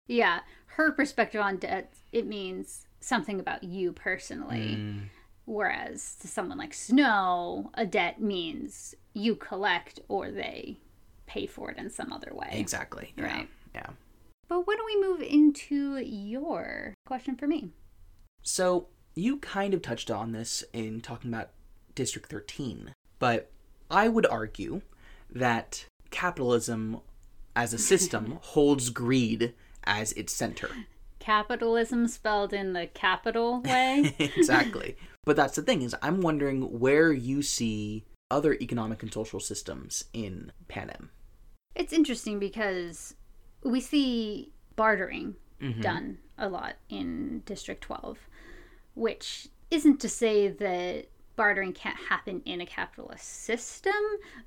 [0.08, 4.78] Yeah, her perspective on debts, it means something about you personally.
[4.78, 5.02] Mm.
[5.46, 10.78] Whereas to someone like Snow, a debt means you collect or they
[11.26, 12.50] pay for it in some other way.
[12.52, 13.14] Exactly.
[13.18, 13.24] Yeah.
[13.24, 13.50] Right.
[13.74, 13.88] Yeah.
[14.48, 17.70] But why don't we move into your question for me?
[18.44, 21.52] So you kind of touched on this in talking about
[21.96, 23.50] District 13, but
[23.90, 24.82] I would argue
[25.30, 27.00] that capitalism
[27.56, 30.70] as a system holds greed as its center.
[31.20, 34.16] Capitalism spelled in the capital way.
[34.20, 34.96] exactly.
[35.26, 40.06] But that's the thing is I'm wondering where you see other economic and social systems
[40.14, 41.10] in Panem.
[41.76, 43.16] it's interesting because
[43.64, 45.82] we see bartering Mhm.
[45.82, 48.18] done a lot in District 12,
[48.96, 53.94] which isn't to say that bartering can't happen in a capitalist system,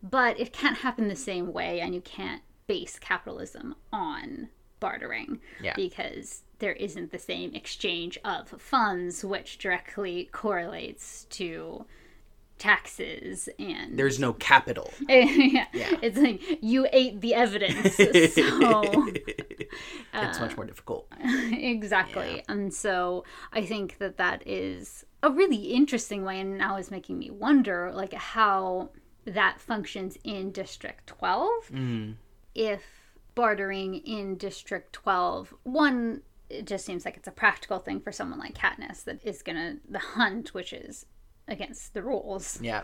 [0.03, 4.49] but it can't happen the same way, and you can't base capitalism on
[4.81, 5.75] bartering Yeah.
[5.77, 11.87] because there isn't the same exchange of funds, which directly correlates to
[12.59, 14.93] taxes and There's no capital.
[15.09, 15.67] yeah.
[15.73, 15.97] Yeah.
[16.03, 17.99] It's like you ate the evidence.
[20.15, 21.09] So it's much uh, more difficult.
[21.25, 22.45] exactly.
[22.49, 27.19] And so I think that that is a really interesting way and now is making
[27.19, 28.91] me wonder like how
[29.25, 32.15] that functions in District 12 Mm.
[32.55, 32.83] if
[33.35, 38.39] bartering in District 12 one it just seems like it's a practical thing for someone
[38.39, 41.07] like Katniss that is gonna the hunt which is
[41.49, 42.83] against the rules Yeah.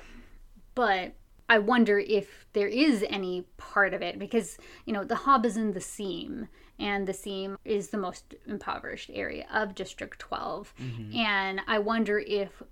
[0.74, 1.12] but
[1.48, 5.56] I wonder if there is any part of it because you know the Hob is
[5.56, 6.48] in the Seam,
[6.80, 11.16] and the Seam is the most impoverished area of District 12, mm-hmm.
[11.16, 12.62] and I wonder if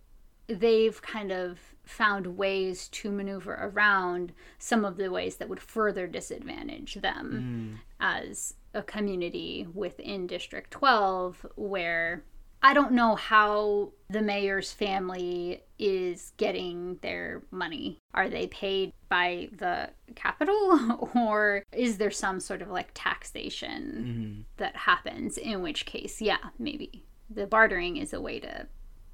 [0.48, 6.06] they've kind of found ways to maneuver around some of the ways that would further
[6.06, 7.80] disadvantage them mm.
[8.00, 12.24] as a community within District 12 where
[12.62, 17.98] I don't know how the mayor's family is getting their money.
[18.14, 24.76] Are they paid by the Capitol or is there some sort of like taxation that
[24.76, 28.66] happens in which case yeah, maybe the bartering is a way to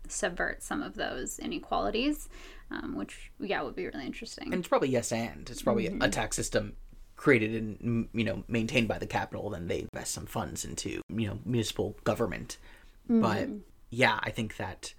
[0.09, 2.29] subvert some of those inequalities,
[2.71, 4.53] um, which yeah would be really interesting.
[4.53, 5.49] And it's probably yes and.
[5.51, 6.77] It's probably a tax system
[7.17, 11.01] created and mm, you know maintained by the Capitol then they invest some funds into
[11.09, 12.59] you know municipal government
[13.09, 13.61] but mm.
[13.91, 14.95] yeah i think that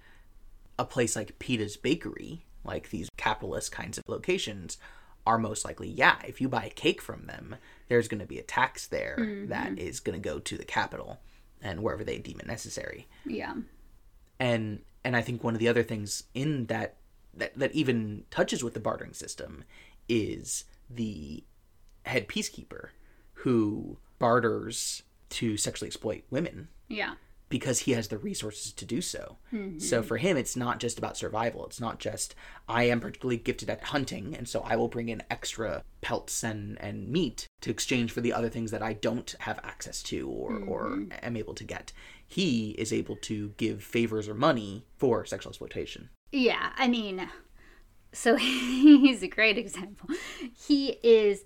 [0.77, 4.77] a place like Peeta's bakery like these capitalist kinds of locations
[5.25, 7.55] are most likely yeah if you buy a cake from them
[7.87, 9.15] there's going to be a tax there
[9.47, 9.77] that mm-hmm.
[9.77, 11.19] is going to go to the Capitol
[11.61, 13.53] and wherever they deem it necessary yeah.
[14.39, 16.97] and and I think one of the other things in that
[17.33, 19.63] that that even touches with the bartering system
[20.07, 21.43] is the
[22.05, 22.89] head peacekeeper
[23.33, 27.15] who barters to sexually exploit women Yeah.
[27.55, 29.37] Because he has the resources to do so.
[29.49, 30.01] So mm-hmm.
[30.01, 31.65] for him, it's not just about survival.
[31.65, 32.35] It's not just
[32.67, 36.77] I am particularly gifted at hunting, and so I will bring in extra pelts and
[36.81, 40.57] and meat to exchange for the other things that I don't have access to or
[40.67, 41.13] or mm-hmm.
[41.21, 41.93] am able to get.
[42.27, 46.09] He is able to give favors or money for sexual exploitation.
[46.33, 47.29] Yeah, I mean,
[48.11, 50.09] so he's a great example.
[50.67, 51.45] He is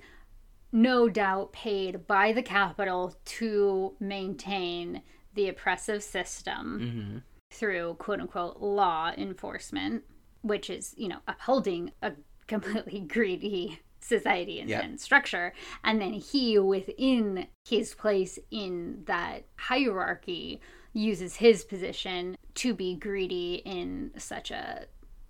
[0.71, 5.01] no doubt paid by the Capitol to maintain
[5.39, 7.17] the oppressive system mm-hmm.
[7.53, 10.03] through quote unquote law enforcement,
[10.41, 12.11] which is, you know, upholding a
[12.47, 14.81] completely greedy society and, Yeah.
[14.81, 15.53] and structure.
[15.85, 20.59] And then he, within his place in that hierarchy,
[20.91, 24.87] uses his position to be greedy in such a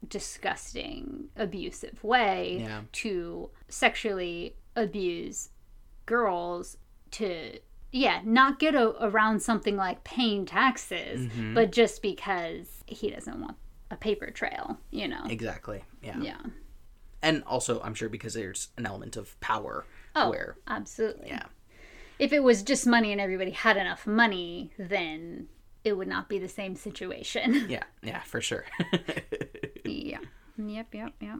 [0.08, 2.82] disgusting, abusive way Yeah.
[2.94, 5.50] to sexually abuse
[6.08, 6.78] girls
[7.12, 7.60] to
[7.92, 11.54] yeah not get a, around something like paying taxes Mm-hmm.
[11.56, 13.58] but just because he doesn't want
[13.92, 15.84] a paper trail you know Exactly.
[16.04, 16.20] Yeah.
[16.22, 16.38] yeah
[17.22, 19.86] And also, I'm sure because there's an element of power
[20.16, 21.44] oh where absolutely yeah.
[22.20, 25.48] if it was just money and everybody had enough money then
[25.84, 28.66] it would not be the same situation Yeah, yeah, for sure.
[29.86, 30.20] yeah
[30.58, 31.40] yep yep yep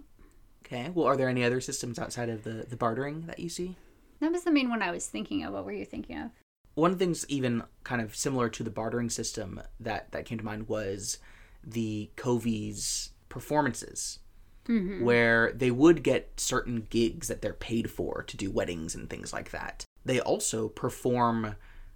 [0.66, 0.90] okay.
[0.94, 3.76] Well, are there any other systems outside of the the bartering that you see?
[4.20, 6.32] That was the main one i was thinking of what were you thinking of
[6.76, 10.38] one of the things even kind of similar to the bartering system that that came
[10.38, 11.18] to mind was
[11.64, 14.20] the Covey's performances
[14.66, 15.04] mm-hmm.
[15.04, 19.34] where they would get certain gigs that they're paid for to do weddings and things
[19.34, 21.56] like that they also perform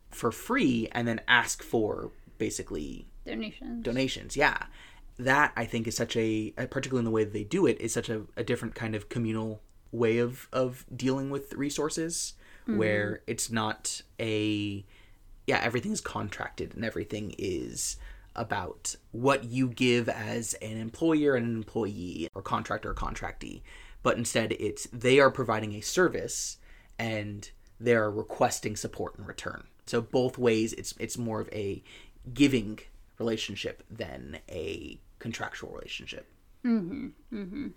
[0.10, 3.84] for free and then ask for basically Donations.
[3.84, 4.38] donations.
[4.38, 4.66] Yeah.
[5.18, 7.80] That I think is such a, uh, particularly in the way that they do it,
[7.80, 9.62] is such a, a different kind of communal
[9.94, 12.34] way of, of dealing with resources
[12.64, 12.78] mm-hmm.
[12.78, 14.84] where it's not a,
[15.48, 17.98] yeah, everything's contracted and everything is
[18.36, 23.62] about what you give as an employer and an employee or contractor or contractee.
[24.02, 26.58] But instead, it's they are providing a service
[27.00, 29.66] and they're requesting support in return.
[29.86, 31.84] So both ways, it's it's more of a
[32.34, 32.80] giving
[33.20, 36.28] relationship than a contractual relationship.
[36.66, 37.08] Mm-hmm.
[37.34, 37.68] Mm-hmm.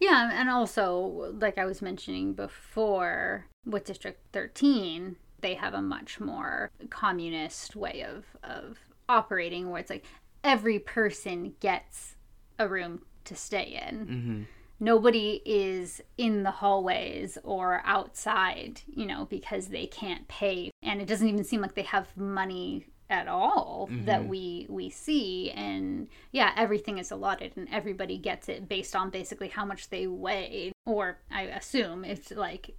[0.00, 6.20] Yeah, and also, like I was mentioning before, with District 13, they have a much
[6.20, 10.04] more communist way of, of operating where it's like
[10.42, 12.16] every person gets
[12.58, 14.06] a room to stay in.
[14.06, 14.42] Mm-hmm.
[14.80, 20.70] Nobody is in the hallways or outside, you know, because they can't pay.
[20.82, 24.28] And it doesn't even seem like they have money at all that mm-hmm.
[24.28, 25.50] we we see.
[25.50, 30.06] And yeah everything is allotted and everybody gets it based on basically how much they
[30.06, 30.72] weigh.
[30.86, 32.74] Or i assume it's like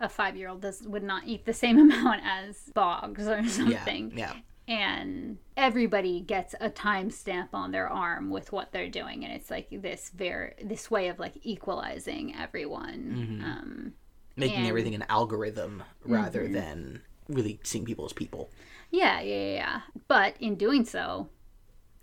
[0.00, 4.12] a five year old does would not eat the same amount as Boggs or something.
[4.14, 4.34] Yeah.
[4.68, 9.24] and everybody gets a timestamp on their arm with what they're doing.
[9.24, 13.14] And it's like this very this way of like equalizing everyone.
[13.16, 13.44] Mm-hmm.
[13.44, 13.92] Um
[14.36, 16.54] Making And- everything an algorithm rather mm-hmm.
[16.54, 18.50] than really seeing people as people.
[18.92, 21.28] Yeah yeah yeah, but in doing so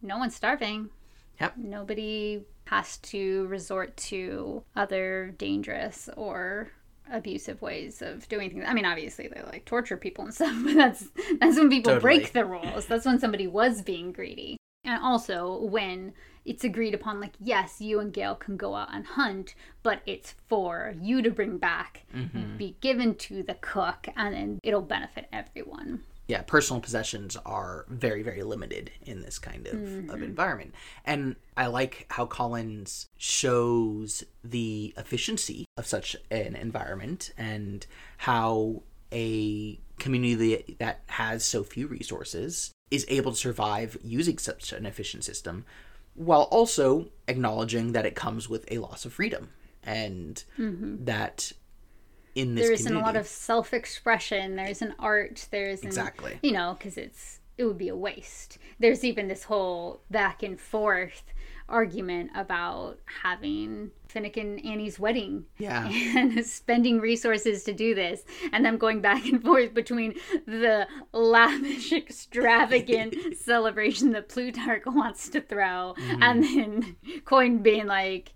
[0.01, 0.89] no one's starving
[1.39, 1.53] Yep.
[1.57, 6.71] nobody has to resort to other dangerous or
[7.11, 8.65] abusive ways of doing things.
[8.67, 11.07] I mean, obviously they like torture people and stuff, but that's
[11.39, 12.01] that's when people Totally.
[12.01, 12.85] break the rules.
[12.85, 14.57] That's when somebody was being greedy.
[14.83, 16.13] And also when
[16.45, 20.35] it's agreed upon like yes, you and Gale can go out and hunt, but it's
[20.47, 22.57] for you to bring back, mm-hmm.
[22.57, 26.03] be given to the cook, and then it'll benefit everyone.
[26.29, 30.23] Yeah, personal possessions are very, very limited in this kind of, of mm-hmm.
[30.23, 30.75] environment.
[31.03, 37.83] And I like how Collins shows the efficiency of such an environment and
[38.17, 44.85] how a community that has so few resources is able to survive using such an
[44.85, 45.65] efficient system
[46.13, 49.49] while also acknowledging that it comes with a loss of freedom
[49.81, 51.03] and mm-hmm.
[51.05, 51.53] that
[52.39, 54.55] in this there isn't a lot of self-expression.
[54.55, 55.47] There's an art.
[55.51, 56.39] There's an, Exactly.
[56.41, 58.57] you know because it's it would be a waste.
[58.79, 61.23] There's even this whole back and forth
[61.69, 65.87] argument about having Finnick and Annie's wedding Yeah.
[66.17, 70.15] and spending resources to do this and them going back and forth between
[70.47, 76.23] the lavish extravagant celebration that Plutarch wants to throw mm-hmm.
[76.23, 78.33] and then Coin being like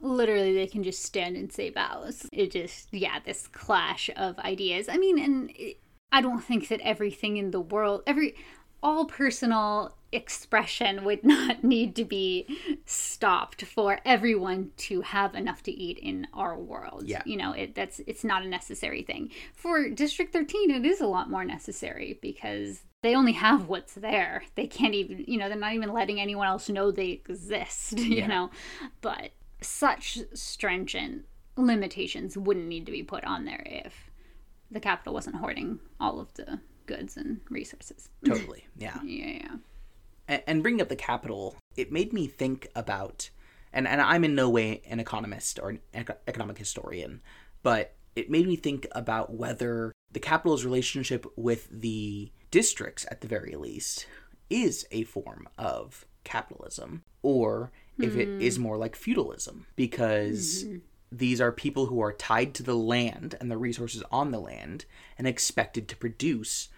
[0.00, 2.26] literally they can just stand and say vows.
[2.32, 4.88] It just yeah, this clash of ideas.
[4.88, 5.80] I mean, and it,
[6.12, 8.34] I don't think that everything in the world, every
[8.82, 12.46] all personal expression would not need to be
[12.86, 17.04] stopped for everyone to have enough to eat in our world.
[17.06, 17.22] Yeah.
[17.26, 19.30] You know, it that's it's not a necessary thing.
[19.54, 24.42] For District 13 it is a lot more necessary because they only have what's there.
[24.56, 28.16] They can't even, you know, they're not even letting anyone else know they exist, you
[28.18, 28.26] Yeah.
[28.26, 28.50] know.
[29.00, 29.30] But
[29.60, 31.24] such stringent
[31.56, 34.10] limitations wouldn't need to be put on there if
[34.70, 38.08] the Capitol wasn't hoarding all of the goods and resources.
[38.24, 38.66] totally.
[38.76, 38.98] Yeah.
[39.04, 39.56] Yeah, yeah.
[40.26, 43.30] and, and bringing up the Capitol, it made me think about,
[43.72, 45.80] and, and I'm in no way an economist or an
[46.26, 47.20] economic historian,
[47.62, 53.28] but it made me think about whether the Capitol's relationship with the districts, at the
[53.28, 54.06] very least,
[54.50, 58.62] is a form of capitalism, or if it is mm.
[58.62, 60.78] more like feudalism, because mm-hmm.
[61.10, 64.84] these are people who are tied to the land and the resources on the land
[65.16, 66.68] and expected to produce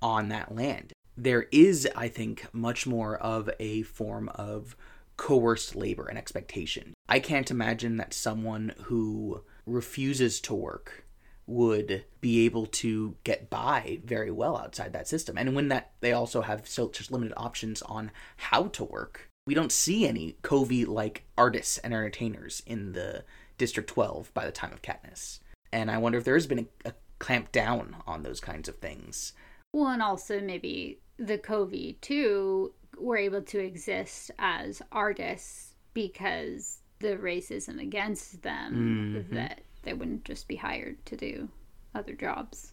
[0.00, 0.92] on that land.
[1.16, 4.76] There is, I think, much more of a form of
[5.16, 6.94] coerced labor and expectation.
[7.08, 11.04] I can't imagine that someone who refuses to work
[11.46, 15.36] would be able to get by very well outside that system.
[15.36, 19.28] And when that they also have so just limited options on how to work.
[19.46, 23.24] We don't see any Covey like artists and entertainers in the
[23.58, 25.40] District 12 by the time of Katniss.
[25.72, 28.76] And I wonder if there has been a, a clamp down on those kinds of
[28.76, 29.32] things.
[29.72, 37.16] Well, and also maybe the Covey too were able to exist as artists because the
[37.16, 39.34] racism against them mm-hmm.
[39.34, 41.48] that they wouldn't just be hired to do
[41.94, 42.72] other jobs.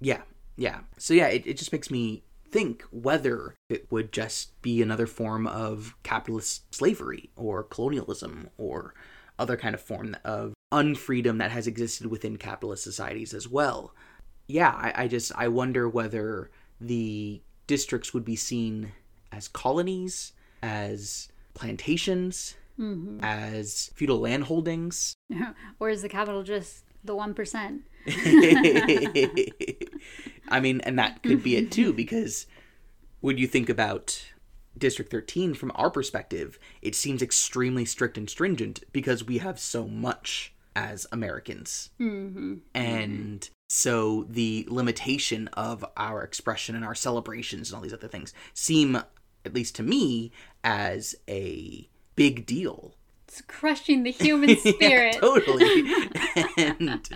[0.00, 0.22] Yeah,
[0.56, 0.80] yeah.
[0.98, 2.22] So yeah, it, it just makes me
[2.54, 8.94] think whether it would just be another form of capitalist slavery or colonialism or
[9.40, 13.92] other kind of form of unfreedom that has existed within capitalist societies as well.
[14.46, 18.92] Yeah, I, I just I wonder whether the districts would be seen
[19.32, 20.32] as colonies,
[20.62, 23.18] as plantations, mm-hmm.
[23.20, 25.14] as feudal landholdings.
[25.80, 27.80] or is the Capitol just the 1%?
[30.48, 31.96] I mean, and that could be it too, mm-hmm.
[31.96, 32.46] because
[33.20, 34.24] when you think about
[34.76, 39.86] District 13 from our perspective, it seems extremely strict and stringent because we have so
[39.86, 41.90] much as Americans.
[42.00, 42.56] Mm-hmm.
[42.74, 48.34] And so the limitation of our expression and our celebrations and all these other things
[48.52, 50.32] seem, at least to me,
[50.62, 52.94] as a big deal
[53.34, 55.14] It's crushing the human spirit.
[55.14, 55.84] yeah, totally.
[56.78, 57.08] and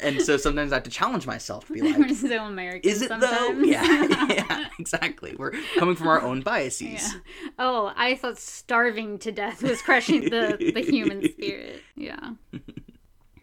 [0.00, 3.02] and so sometimes I have to challenge myself to be We're like, so American is
[3.02, 3.30] it sometimes.
[3.30, 3.62] though?
[3.62, 3.84] Yeah,
[4.30, 5.36] yeah, exactly.
[5.38, 7.12] We're coming from our own biases.
[7.12, 7.20] Yeah.
[7.58, 11.82] Oh, I thought starving to death was crushing the, the human spirit.
[11.94, 12.30] Yeah.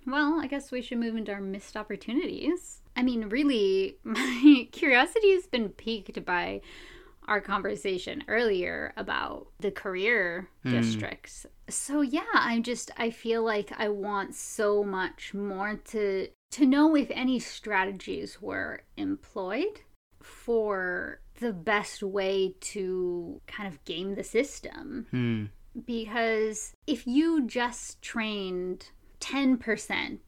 [0.08, 2.82] Well, I guess we should move into our missed opportunities.
[2.96, 6.62] I mean, really, my curiosity has been piqued by
[7.28, 10.72] our conversation earlier about the career hmm.
[10.72, 11.46] districts.
[11.70, 16.95] So yeah, I'm just I feel like I want so much more to to know
[16.95, 19.82] if any strategies were employed
[20.22, 25.45] for the best way to kind of game the system Hmm.
[25.86, 28.89] because if you just trained
[29.20, 30.20] 10%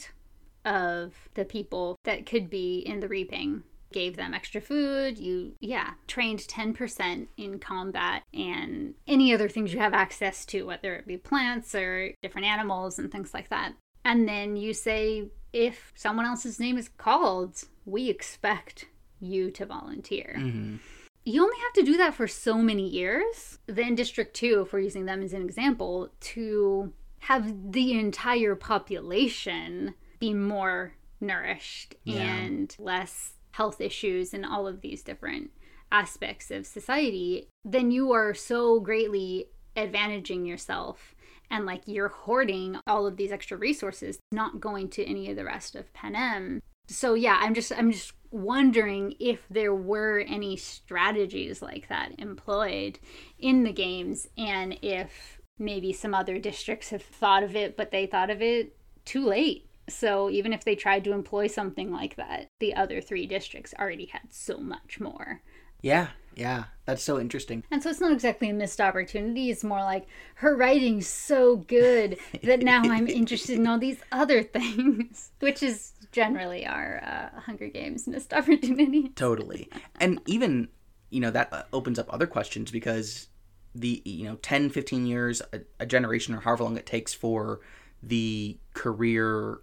[0.65, 3.63] of the people that could be in the reaping
[3.95, 9.79] gave them extra food you yeah trained 10% in combat and any other things you
[9.79, 13.71] have access to whether it be plants or different animals and things like that
[14.03, 18.85] and then you say if someone else's name is called we expect
[19.21, 20.79] you to volunteer Mhm.
[21.23, 23.57] you only have to do that for so many years.
[23.65, 29.95] Then District 2, if we're using them as an example, to have the entire population
[30.19, 32.21] be more nourished Yeah.
[32.35, 35.49] and less health issues and all of these different
[35.91, 39.47] aspects of society, then you are so greatly
[39.77, 41.15] advantaging yourself
[41.49, 45.45] and like you're hoarding all of these extra resources, not going to any of the
[45.45, 46.59] rest of Panem.
[46.87, 52.99] So yeah, I'm just I'm just wondering if there were any strategies like that employed
[53.39, 58.05] in the games and if maybe some other districts have thought of it but they
[58.05, 58.75] thought of it
[59.05, 59.69] too late.
[59.87, 64.05] So even if they tried to employ something like that, the other three districts already
[64.05, 65.41] had so much more.
[65.81, 66.63] Yeah, yeah.
[66.85, 67.63] That's so interesting.
[67.69, 69.51] And so it's not exactly a missed opportunity.
[69.51, 74.41] It's more like her writing's so good that now I'm interested in all these other
[74.41, 79.09] things, which is generally our uh, Hunger Games missed opportunity.
[79.15, 79.69] Totally.
[79.99, 80.69] and even,
[81.11, 83.27] you know, that uh, opens up other questions because
[83.75, 87.59] the, you know, 10, 15 years, a, a generation, or however long it takes for
[88.01, 89.59] the career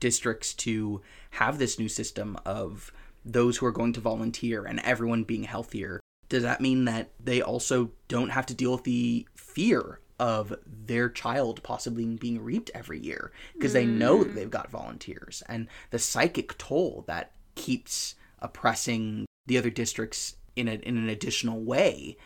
[0.00, 1.00] districts to
[1.32, 2.92] have this new system of
[3.24, 6.00] those who are going to volunteer and everyone being healthier.
[6.28, 11.08] Does that mean that they also don't have to deal with the fear of their
[11.08, 13.32] child possibly being reaped every year?
[13.54, 19.58] Because they know that they've got volunteers and the psychic toll that keeps oppressing the
[19.58, 22.16] other districts in, a, in an additional way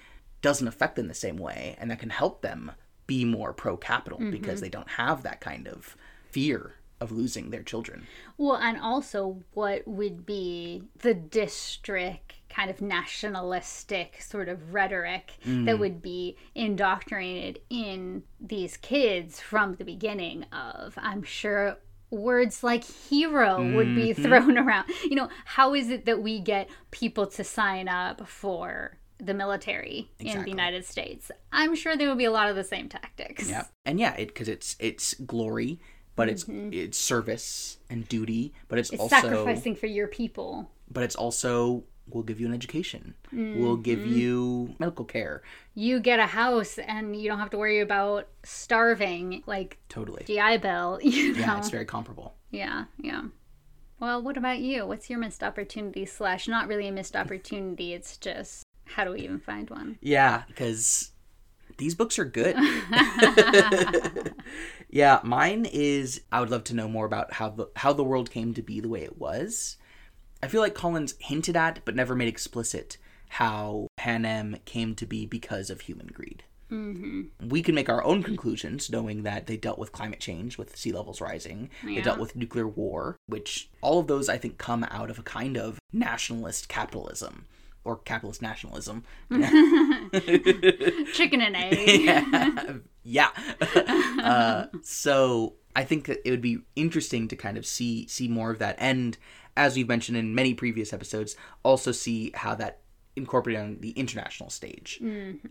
[0.41, 2.73] doesn't affect them the same way and that can help them
[3.07, 4.61] be more pro Capitol because mm-hmm.
[4.61, 5.97] they don't have that kind of
[6.31, 8.07] fear of losing their children.
[8.38, 15.48] Well, and also what would be the district kind of nationalistic sort of rhetoric that
[15.48, 15.78] mm.
[15.78, 21.78] would be indoctrinated in these kids from the beginning of, I'm sure
[22.11, 24.22] words like hero would be mm-hmm.
[24.22, 24.90] thrown around.
[25.03, 30.11] You know, how is it that we get people to sign up for the military
[30.18, 31.30] in the United States?
[31.53, 33.48] I'm sure there would be a lot of the same tactics.
[33.48, 35.80] Yeah, and yeah, it because it's it's glory,
[36.17, 36.73] but it's mm-hmm.
[36.73, 40.71] it's service and duty, but it's, It's also sacrificing for your people.
[40.91, 44.15] but it's also we'll give you an education, we'll give mm-hmm.
[44.15, 45.43] you medical care,
[45.75, 50.25] you get a house and you don't have to worry about starving like totally.
[50.25, 51.39] GI Bill, you know.
[51.39, 52.35] Yeah, it's very comparable.
[52.51, 53.23] yeah, yeah.
[54.01, 54.85] Well, what about you?
[54.85, 59.21] What's your missed opportunity slash not really a missed opportunity, it's just how do we
[59.21, 59.97] even find one?
[60.01, 61.13] Yeah, because
[61.77, 62.57] these books are good.
[64.91, 68.31] yeah, mine is I would love to know more about how the how the world
[68.31, 69.77] came to be the way it was.
[70.43, 72.99] I feel like Collins hinted at but never made explicit
[73.29, 76.45] how Panem came to be because of human greed.
[76.70, 77.49] Mm-hmm.
[77.49, 80.91] We can make our own conclusions, knowing that they dealt with climate change, with sea
[80.91, 81.68] levels rising.
[81.85, 85.23] They dealt with nuclear war, which all of those I think come out of a
[85.23, 87.47] kind of nationalist capitalism
[87.85, 89.05] or capitalist nationalism.
[91.12, 92.01] Chicken and egg.
[92.01, 92.76] yeah.
[93.03, 93.30] yeah.
[94.22, 98.51] uh, so I think that it would be interesting to kind of see see more
[98.51, 99.16] of that, and
[99.57, 102.80] as we've mentioned in many previous episodes, also see how that
[103.14, 104.99] incorporated on the international stage.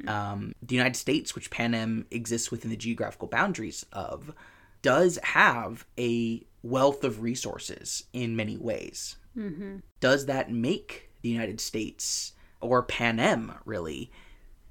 [0.08, 4.34] Um, the United States, which Panem exists within the geographical boundaries of,
[4.82, 9.18] does have a wealth of resources in many ways.
[10.00, 14.12] Does that make the United States or Panem really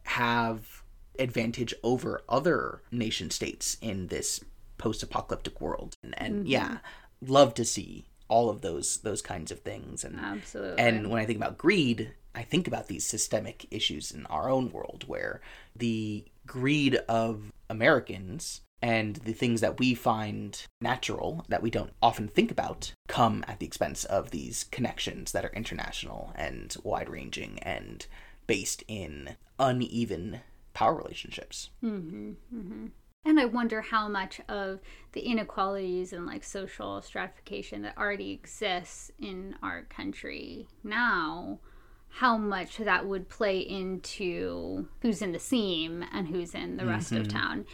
[0.04, 0.82] have
[1.18, 4.44] advantage over other nation states in this
[4.78, 5.96] post-apocalyptic world?
[6.02, 6.46] And, and mm-hmm.
[6.46, 6.78] yeah,
[7.20, 10.78] love to see all of those those kinds of things and Absolutely.
[10.78, 14.70] and when I think about greed, I think about these systemic issues in our own
[14.70, 15.40] world where
[15.74, 22.28] the greed of Americans and the things that we find natural that we don't often
[22.28, 27.58] think about come at the expense of these connections that are international and wide ranging
[27.60, 28.06] and
[28.46, 30.40] based in uneven
[30.72, 31.70] power relationships.
[31.84, 32.86] Mm-hmm, mm-hmm.
[33.24, 34.80] And I wonder how much of
[35.12, 41.60] the inequalities and like social stratification that already exists in our country now,
[42.08, 47.12] how much that would play into who's in the seam and who's in the rest
[47.12, 47.66] of town,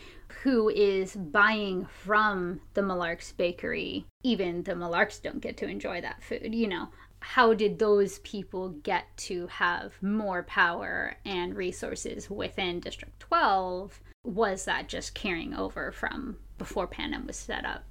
[0.43, 4.07] who is buying from the Mellarks bakery.
[4.23, 6.89] Even the Mellarks don't get to enjoy that food, you know.
[7.21, 14.01] How did those people get to have more power and resources within District 12?
[14.27, 17.85] was that just carrying over from before Panem was set up?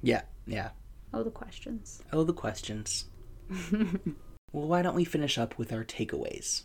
[0.00, 0.70] Yeah, yeah.
[1.12, 2.02] Oh, the questions.
[2.12, 3.06] Oh, the questions.
[3.72, 6.62] well, why don't we finish up with our takeaways?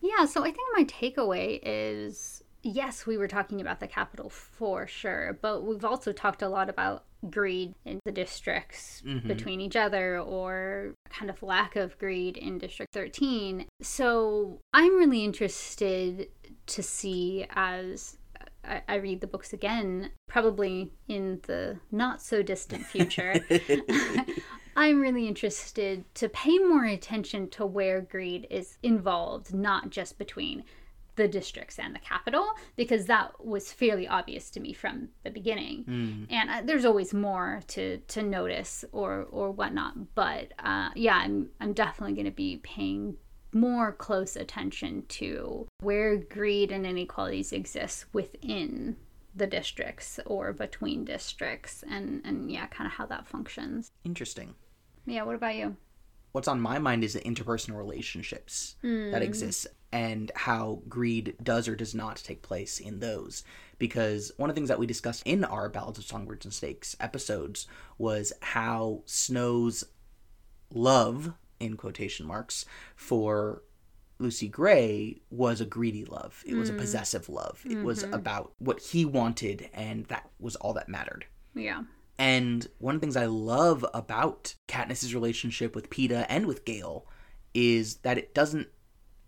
[0.00, 4.86] Yeah, so I think my takeaway is yes, we were talking about the Capitol for
[4.86, 9.26] sure, but we've also talked a lot about greed in the districts mm-hmm.
[9.26, 13.66] between each other or kind of lack of greed in District 13.
[13.82, 16.28] So I'm really interested
[16.66, 18.18] to see as
[18.64, 23.34] I, I read the books again, probably in the not so distant future.
[24.76, 30.62] I'm really interested to pay more attention to where greed is involved, not just between
[31.18, 32.46] the districts and the Capitol,
[32.76, 36.26] because that was fairly obvious to me from the beginning.
[36.30, 40.14] And uh, there's always more to to notice or or whatnot.
[40.14, 43.16] But uh, yeah, I'm I'm definitely going to be paying
[43.52, 48.96] more close attention to where greed and inequalities exist within
[49.34, 54.54] the districts or between districts and and yeah kind of how that functions Interesting.
[55.06, 55.76] yeah what about you
[56.38, 59.22] What's on my mind is the interpersonal relationships that hmm.
[59.22, 63.42] exist and how greed does or does not take place in those.
[63.76, 66.94] Because one of the things that we discussed in our Ballads of Songbirds and Snakes
[67.00, 67.66] episodes
[67.98, 69.82] was how Snow's
[70.72, 72.64] love, in quotation marks,
[72.94, 73.64] for
[74.20, 76.44] Lucy Gray was a greedy love.
[76.46, 76.78] It was a hmm.
[76.78, 77.60] possessive love.
[77.68, 78.14] It was mm-hmm.
[78.14, 81.26] about what he wanted, and that was all that mattered.
[81.52, 81.82] yeah
[82.18, 87.06] And one of the things I love about Katniss's relationship with Peeta and with Gale
[87.54, 88.68] is that it doesn't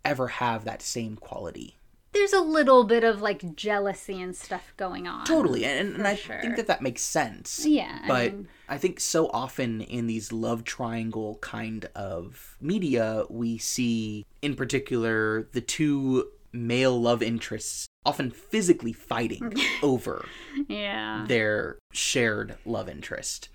[0.03, 1.75] ever have that same quality.
[2.13, 6.15] there's a little bit of like jealousy and stuff going on Totally, and, and I
[6.15, 6.41] sure.
[6.41, 7.65] think that that makes sense.
[7.65, 13.23] yeah I But mean, I think so often in these love triangle kind of media,
[13.29, 20.25] we see, in particular, the two male love interests often physically fighting over
[20.67, 23.49] yeah their shared love interest.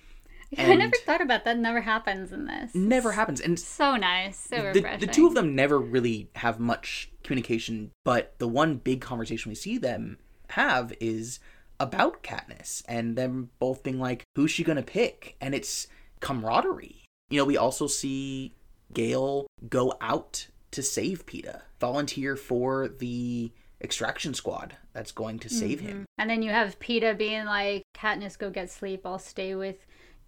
[0.58, 3.40] i never thought about that never happens in this Never happens.
[3.40, 7.90] And so nice so the, refreshing the two of them never really have much communication,
[8.04, 10.18] but the one big conversation we see them
[10.50, 11.40] have is
[11.80, 15.36] about Katniss and them both being like, who's she gonna pick?
[15.40, 15.88] And it's
[16.20, 17.02] camaraderie.
[17.28, 18.54] You know, we also see
[18.94, 23.50] Gale go out to save Peeta, volunteer for the
[23.80, 26.06] extraction squad that's going to save him.
[26.18, 29.02] And then you have Peeta being like, Katniss, go get sleep.
[29.04, 29.76] I'll stay with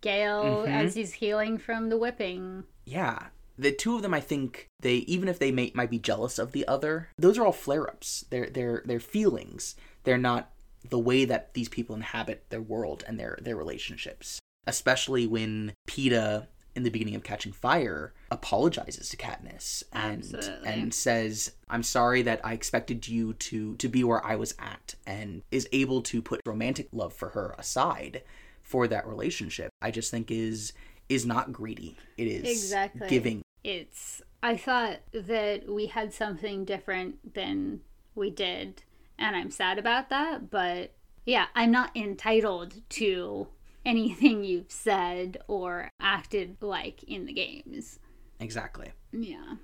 [0.01, 0.73] Gale Mm-hmm.
[0.73, 2.65] as he's healing from the whipping.
[2.85, 3.27] Yeah.
[3.59, 6.53] The two of them, I think they even if they may, might be jealous of
[6.53, 8.25] the other, those are all flare-ups.
[8.31, 9.75] They're they're they're feelings.
[10.05, 10.53] They're not
[10.89, 14.39] the way that these people inhabit their world and their their relationships.
[14.69, 20.69] Especially when Peeta, in the beginning of Catching Fire, apologizes to Katniss and Absolutely.
[20.69, 24.95] and says, "I'm sorry that I expected you to to be where I was at,"
[25.07, 28.23] and is able to put romantic love for her aside
[28.63, 29.71] for that relationship.
[29.81, 30.73] I just think is
[31.09, 31.97] is not greedy.
[32.17, 33.09] It is Exactly.
[33.09, 33.43] giving.
[33.65, 37.81] It's, I thought that we had something different than
[38.15, 38.83] we did.
[39.19, 40.51] And I'm sad about that.
[40.51, 40.93] But
[41.25, 43.49] yeah, I'm not entitled to
[43.85, 47.99] anything you've said or acted like in the games.
[48.41, 48.93] Exactly.
[49.13, 49.57] Yeah.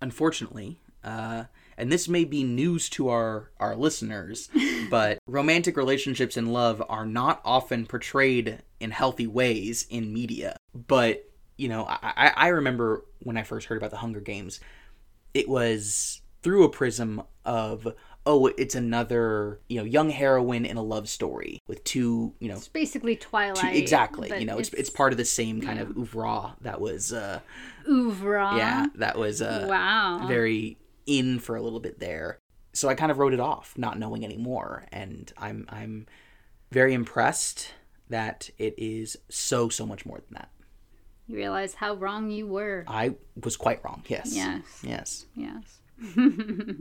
[0.00, 1.44] Unfortunately, uh,
[1.76, 4.48] and this may be news to our our listeners,
[4.90, 10.56] but romantic relationships and love are not often portrayed in healthy ways in media.
[10.74, 14.60] But you know, I, I I remember when I first heard about the Hunger Games,
[15.34, 17.94] it was through a prism of
[18.26, 22.54] oh it's another you know young heroine in a love story with two you know
[22.56, 23.56] It's basically Twilight.
[23.72, 27.12] two, exactly you know it's, it's part of the same kind of oeuvre that was
[27.12, 27.40] uh
[27.88, 28.56] oeuvre.
[28.56, 30.26] yeah that was uh Wow.
[30.26, 32.38] very in for a little bit there
[32.72, 36.06] so i kind of wrote it off not knowing anymore and i'm i'm
[36.72, 37.72] very impressed
[38.08, 40.50] that it is so so much more than that
[41.26, 42.84] You realize how wrong you were.
[42.88, 44.62] i was quite wrong yes Yes.
[44.82, 45.80] yes Yes.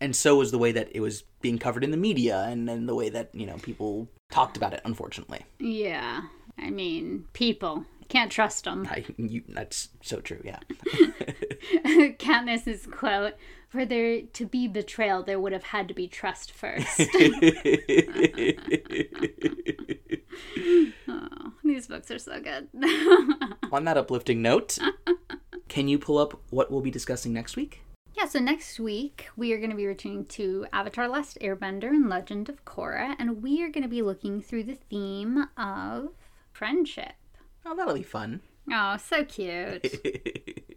[0.00, 2.86] and so was the way that it was being covered in the media and then
[2.86, 6.22] the way that you know people talked about it unfortunately Yeah.
[6.58, 7.86] I mean, people.
[8.08, 8.86] Can't trust them.
[8.90, 10.58] I, you, that's so true yeah
[12.18, 13.34] Katniss's quote
[13.68, 17.00] For there to be betrayal, there would have had to be trust first.
[21.08, 22.68] oh, these books are so good.
[23.72, 24.76] on that uplifting note
[25.68, 27.80] can you pull up what we'll be discussing next week
[28.16, 32.08] Yeah, so next week we are going to be returning to Avatar Last Airbender and
[32.08, 36.10] Legend of Korra, and we are going to be looking through the theme of
[36.52, 37.12] friendship.
[37.64, 38.40] oh that'll be fun
[38.72, 39.84] Oh, so cute.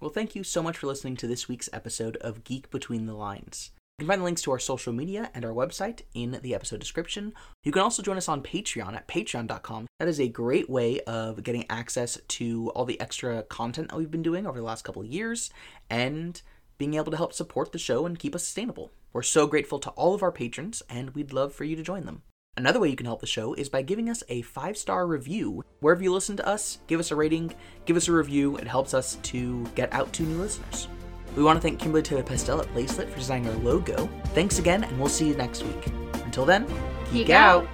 [0.00, 3.14] well, thank you so much for listening to this week's episode of Geek Between the
[3.14, 3.70] Lines.
[3.98, 6.78] You can find the links to our social media and our website in the episode
[6.78, 7.32] description.
[7.64, 9.86] You can also join us on Patreon at patreon.com.
[9.98, 14.10] That is a great way of getting access to all the extra content that we've
[14.10, 15.50] been doing over the last couple of years
[15.90, 16.40] and
[16.78, 18.92] being able to help support the show and keep us sustainable.
[19.12, 22.04] We're so grateful to all of our patrons, and we'd love for you to join
[22.06, 22.22] them.
[22.56, 25.62] Another way you can help the show is by giving us a five star review.
[25.80, 27.54] Wherever you listen to us, give us a rating,
[27.84, 28.56] give us a review.
[28.56, 30.88] It helps us to get out to new listeners.
[31.36, 34.08] We want to thank Kimberly Taylor Pastel at Lacelet for designing our logo.
[34.28, 35.86] Thanks again, and we'll see you next week.
[36.24, 36.66] Until then,
[37.12, 37.64] geek, Geek out.
[37.64, 37.68] out.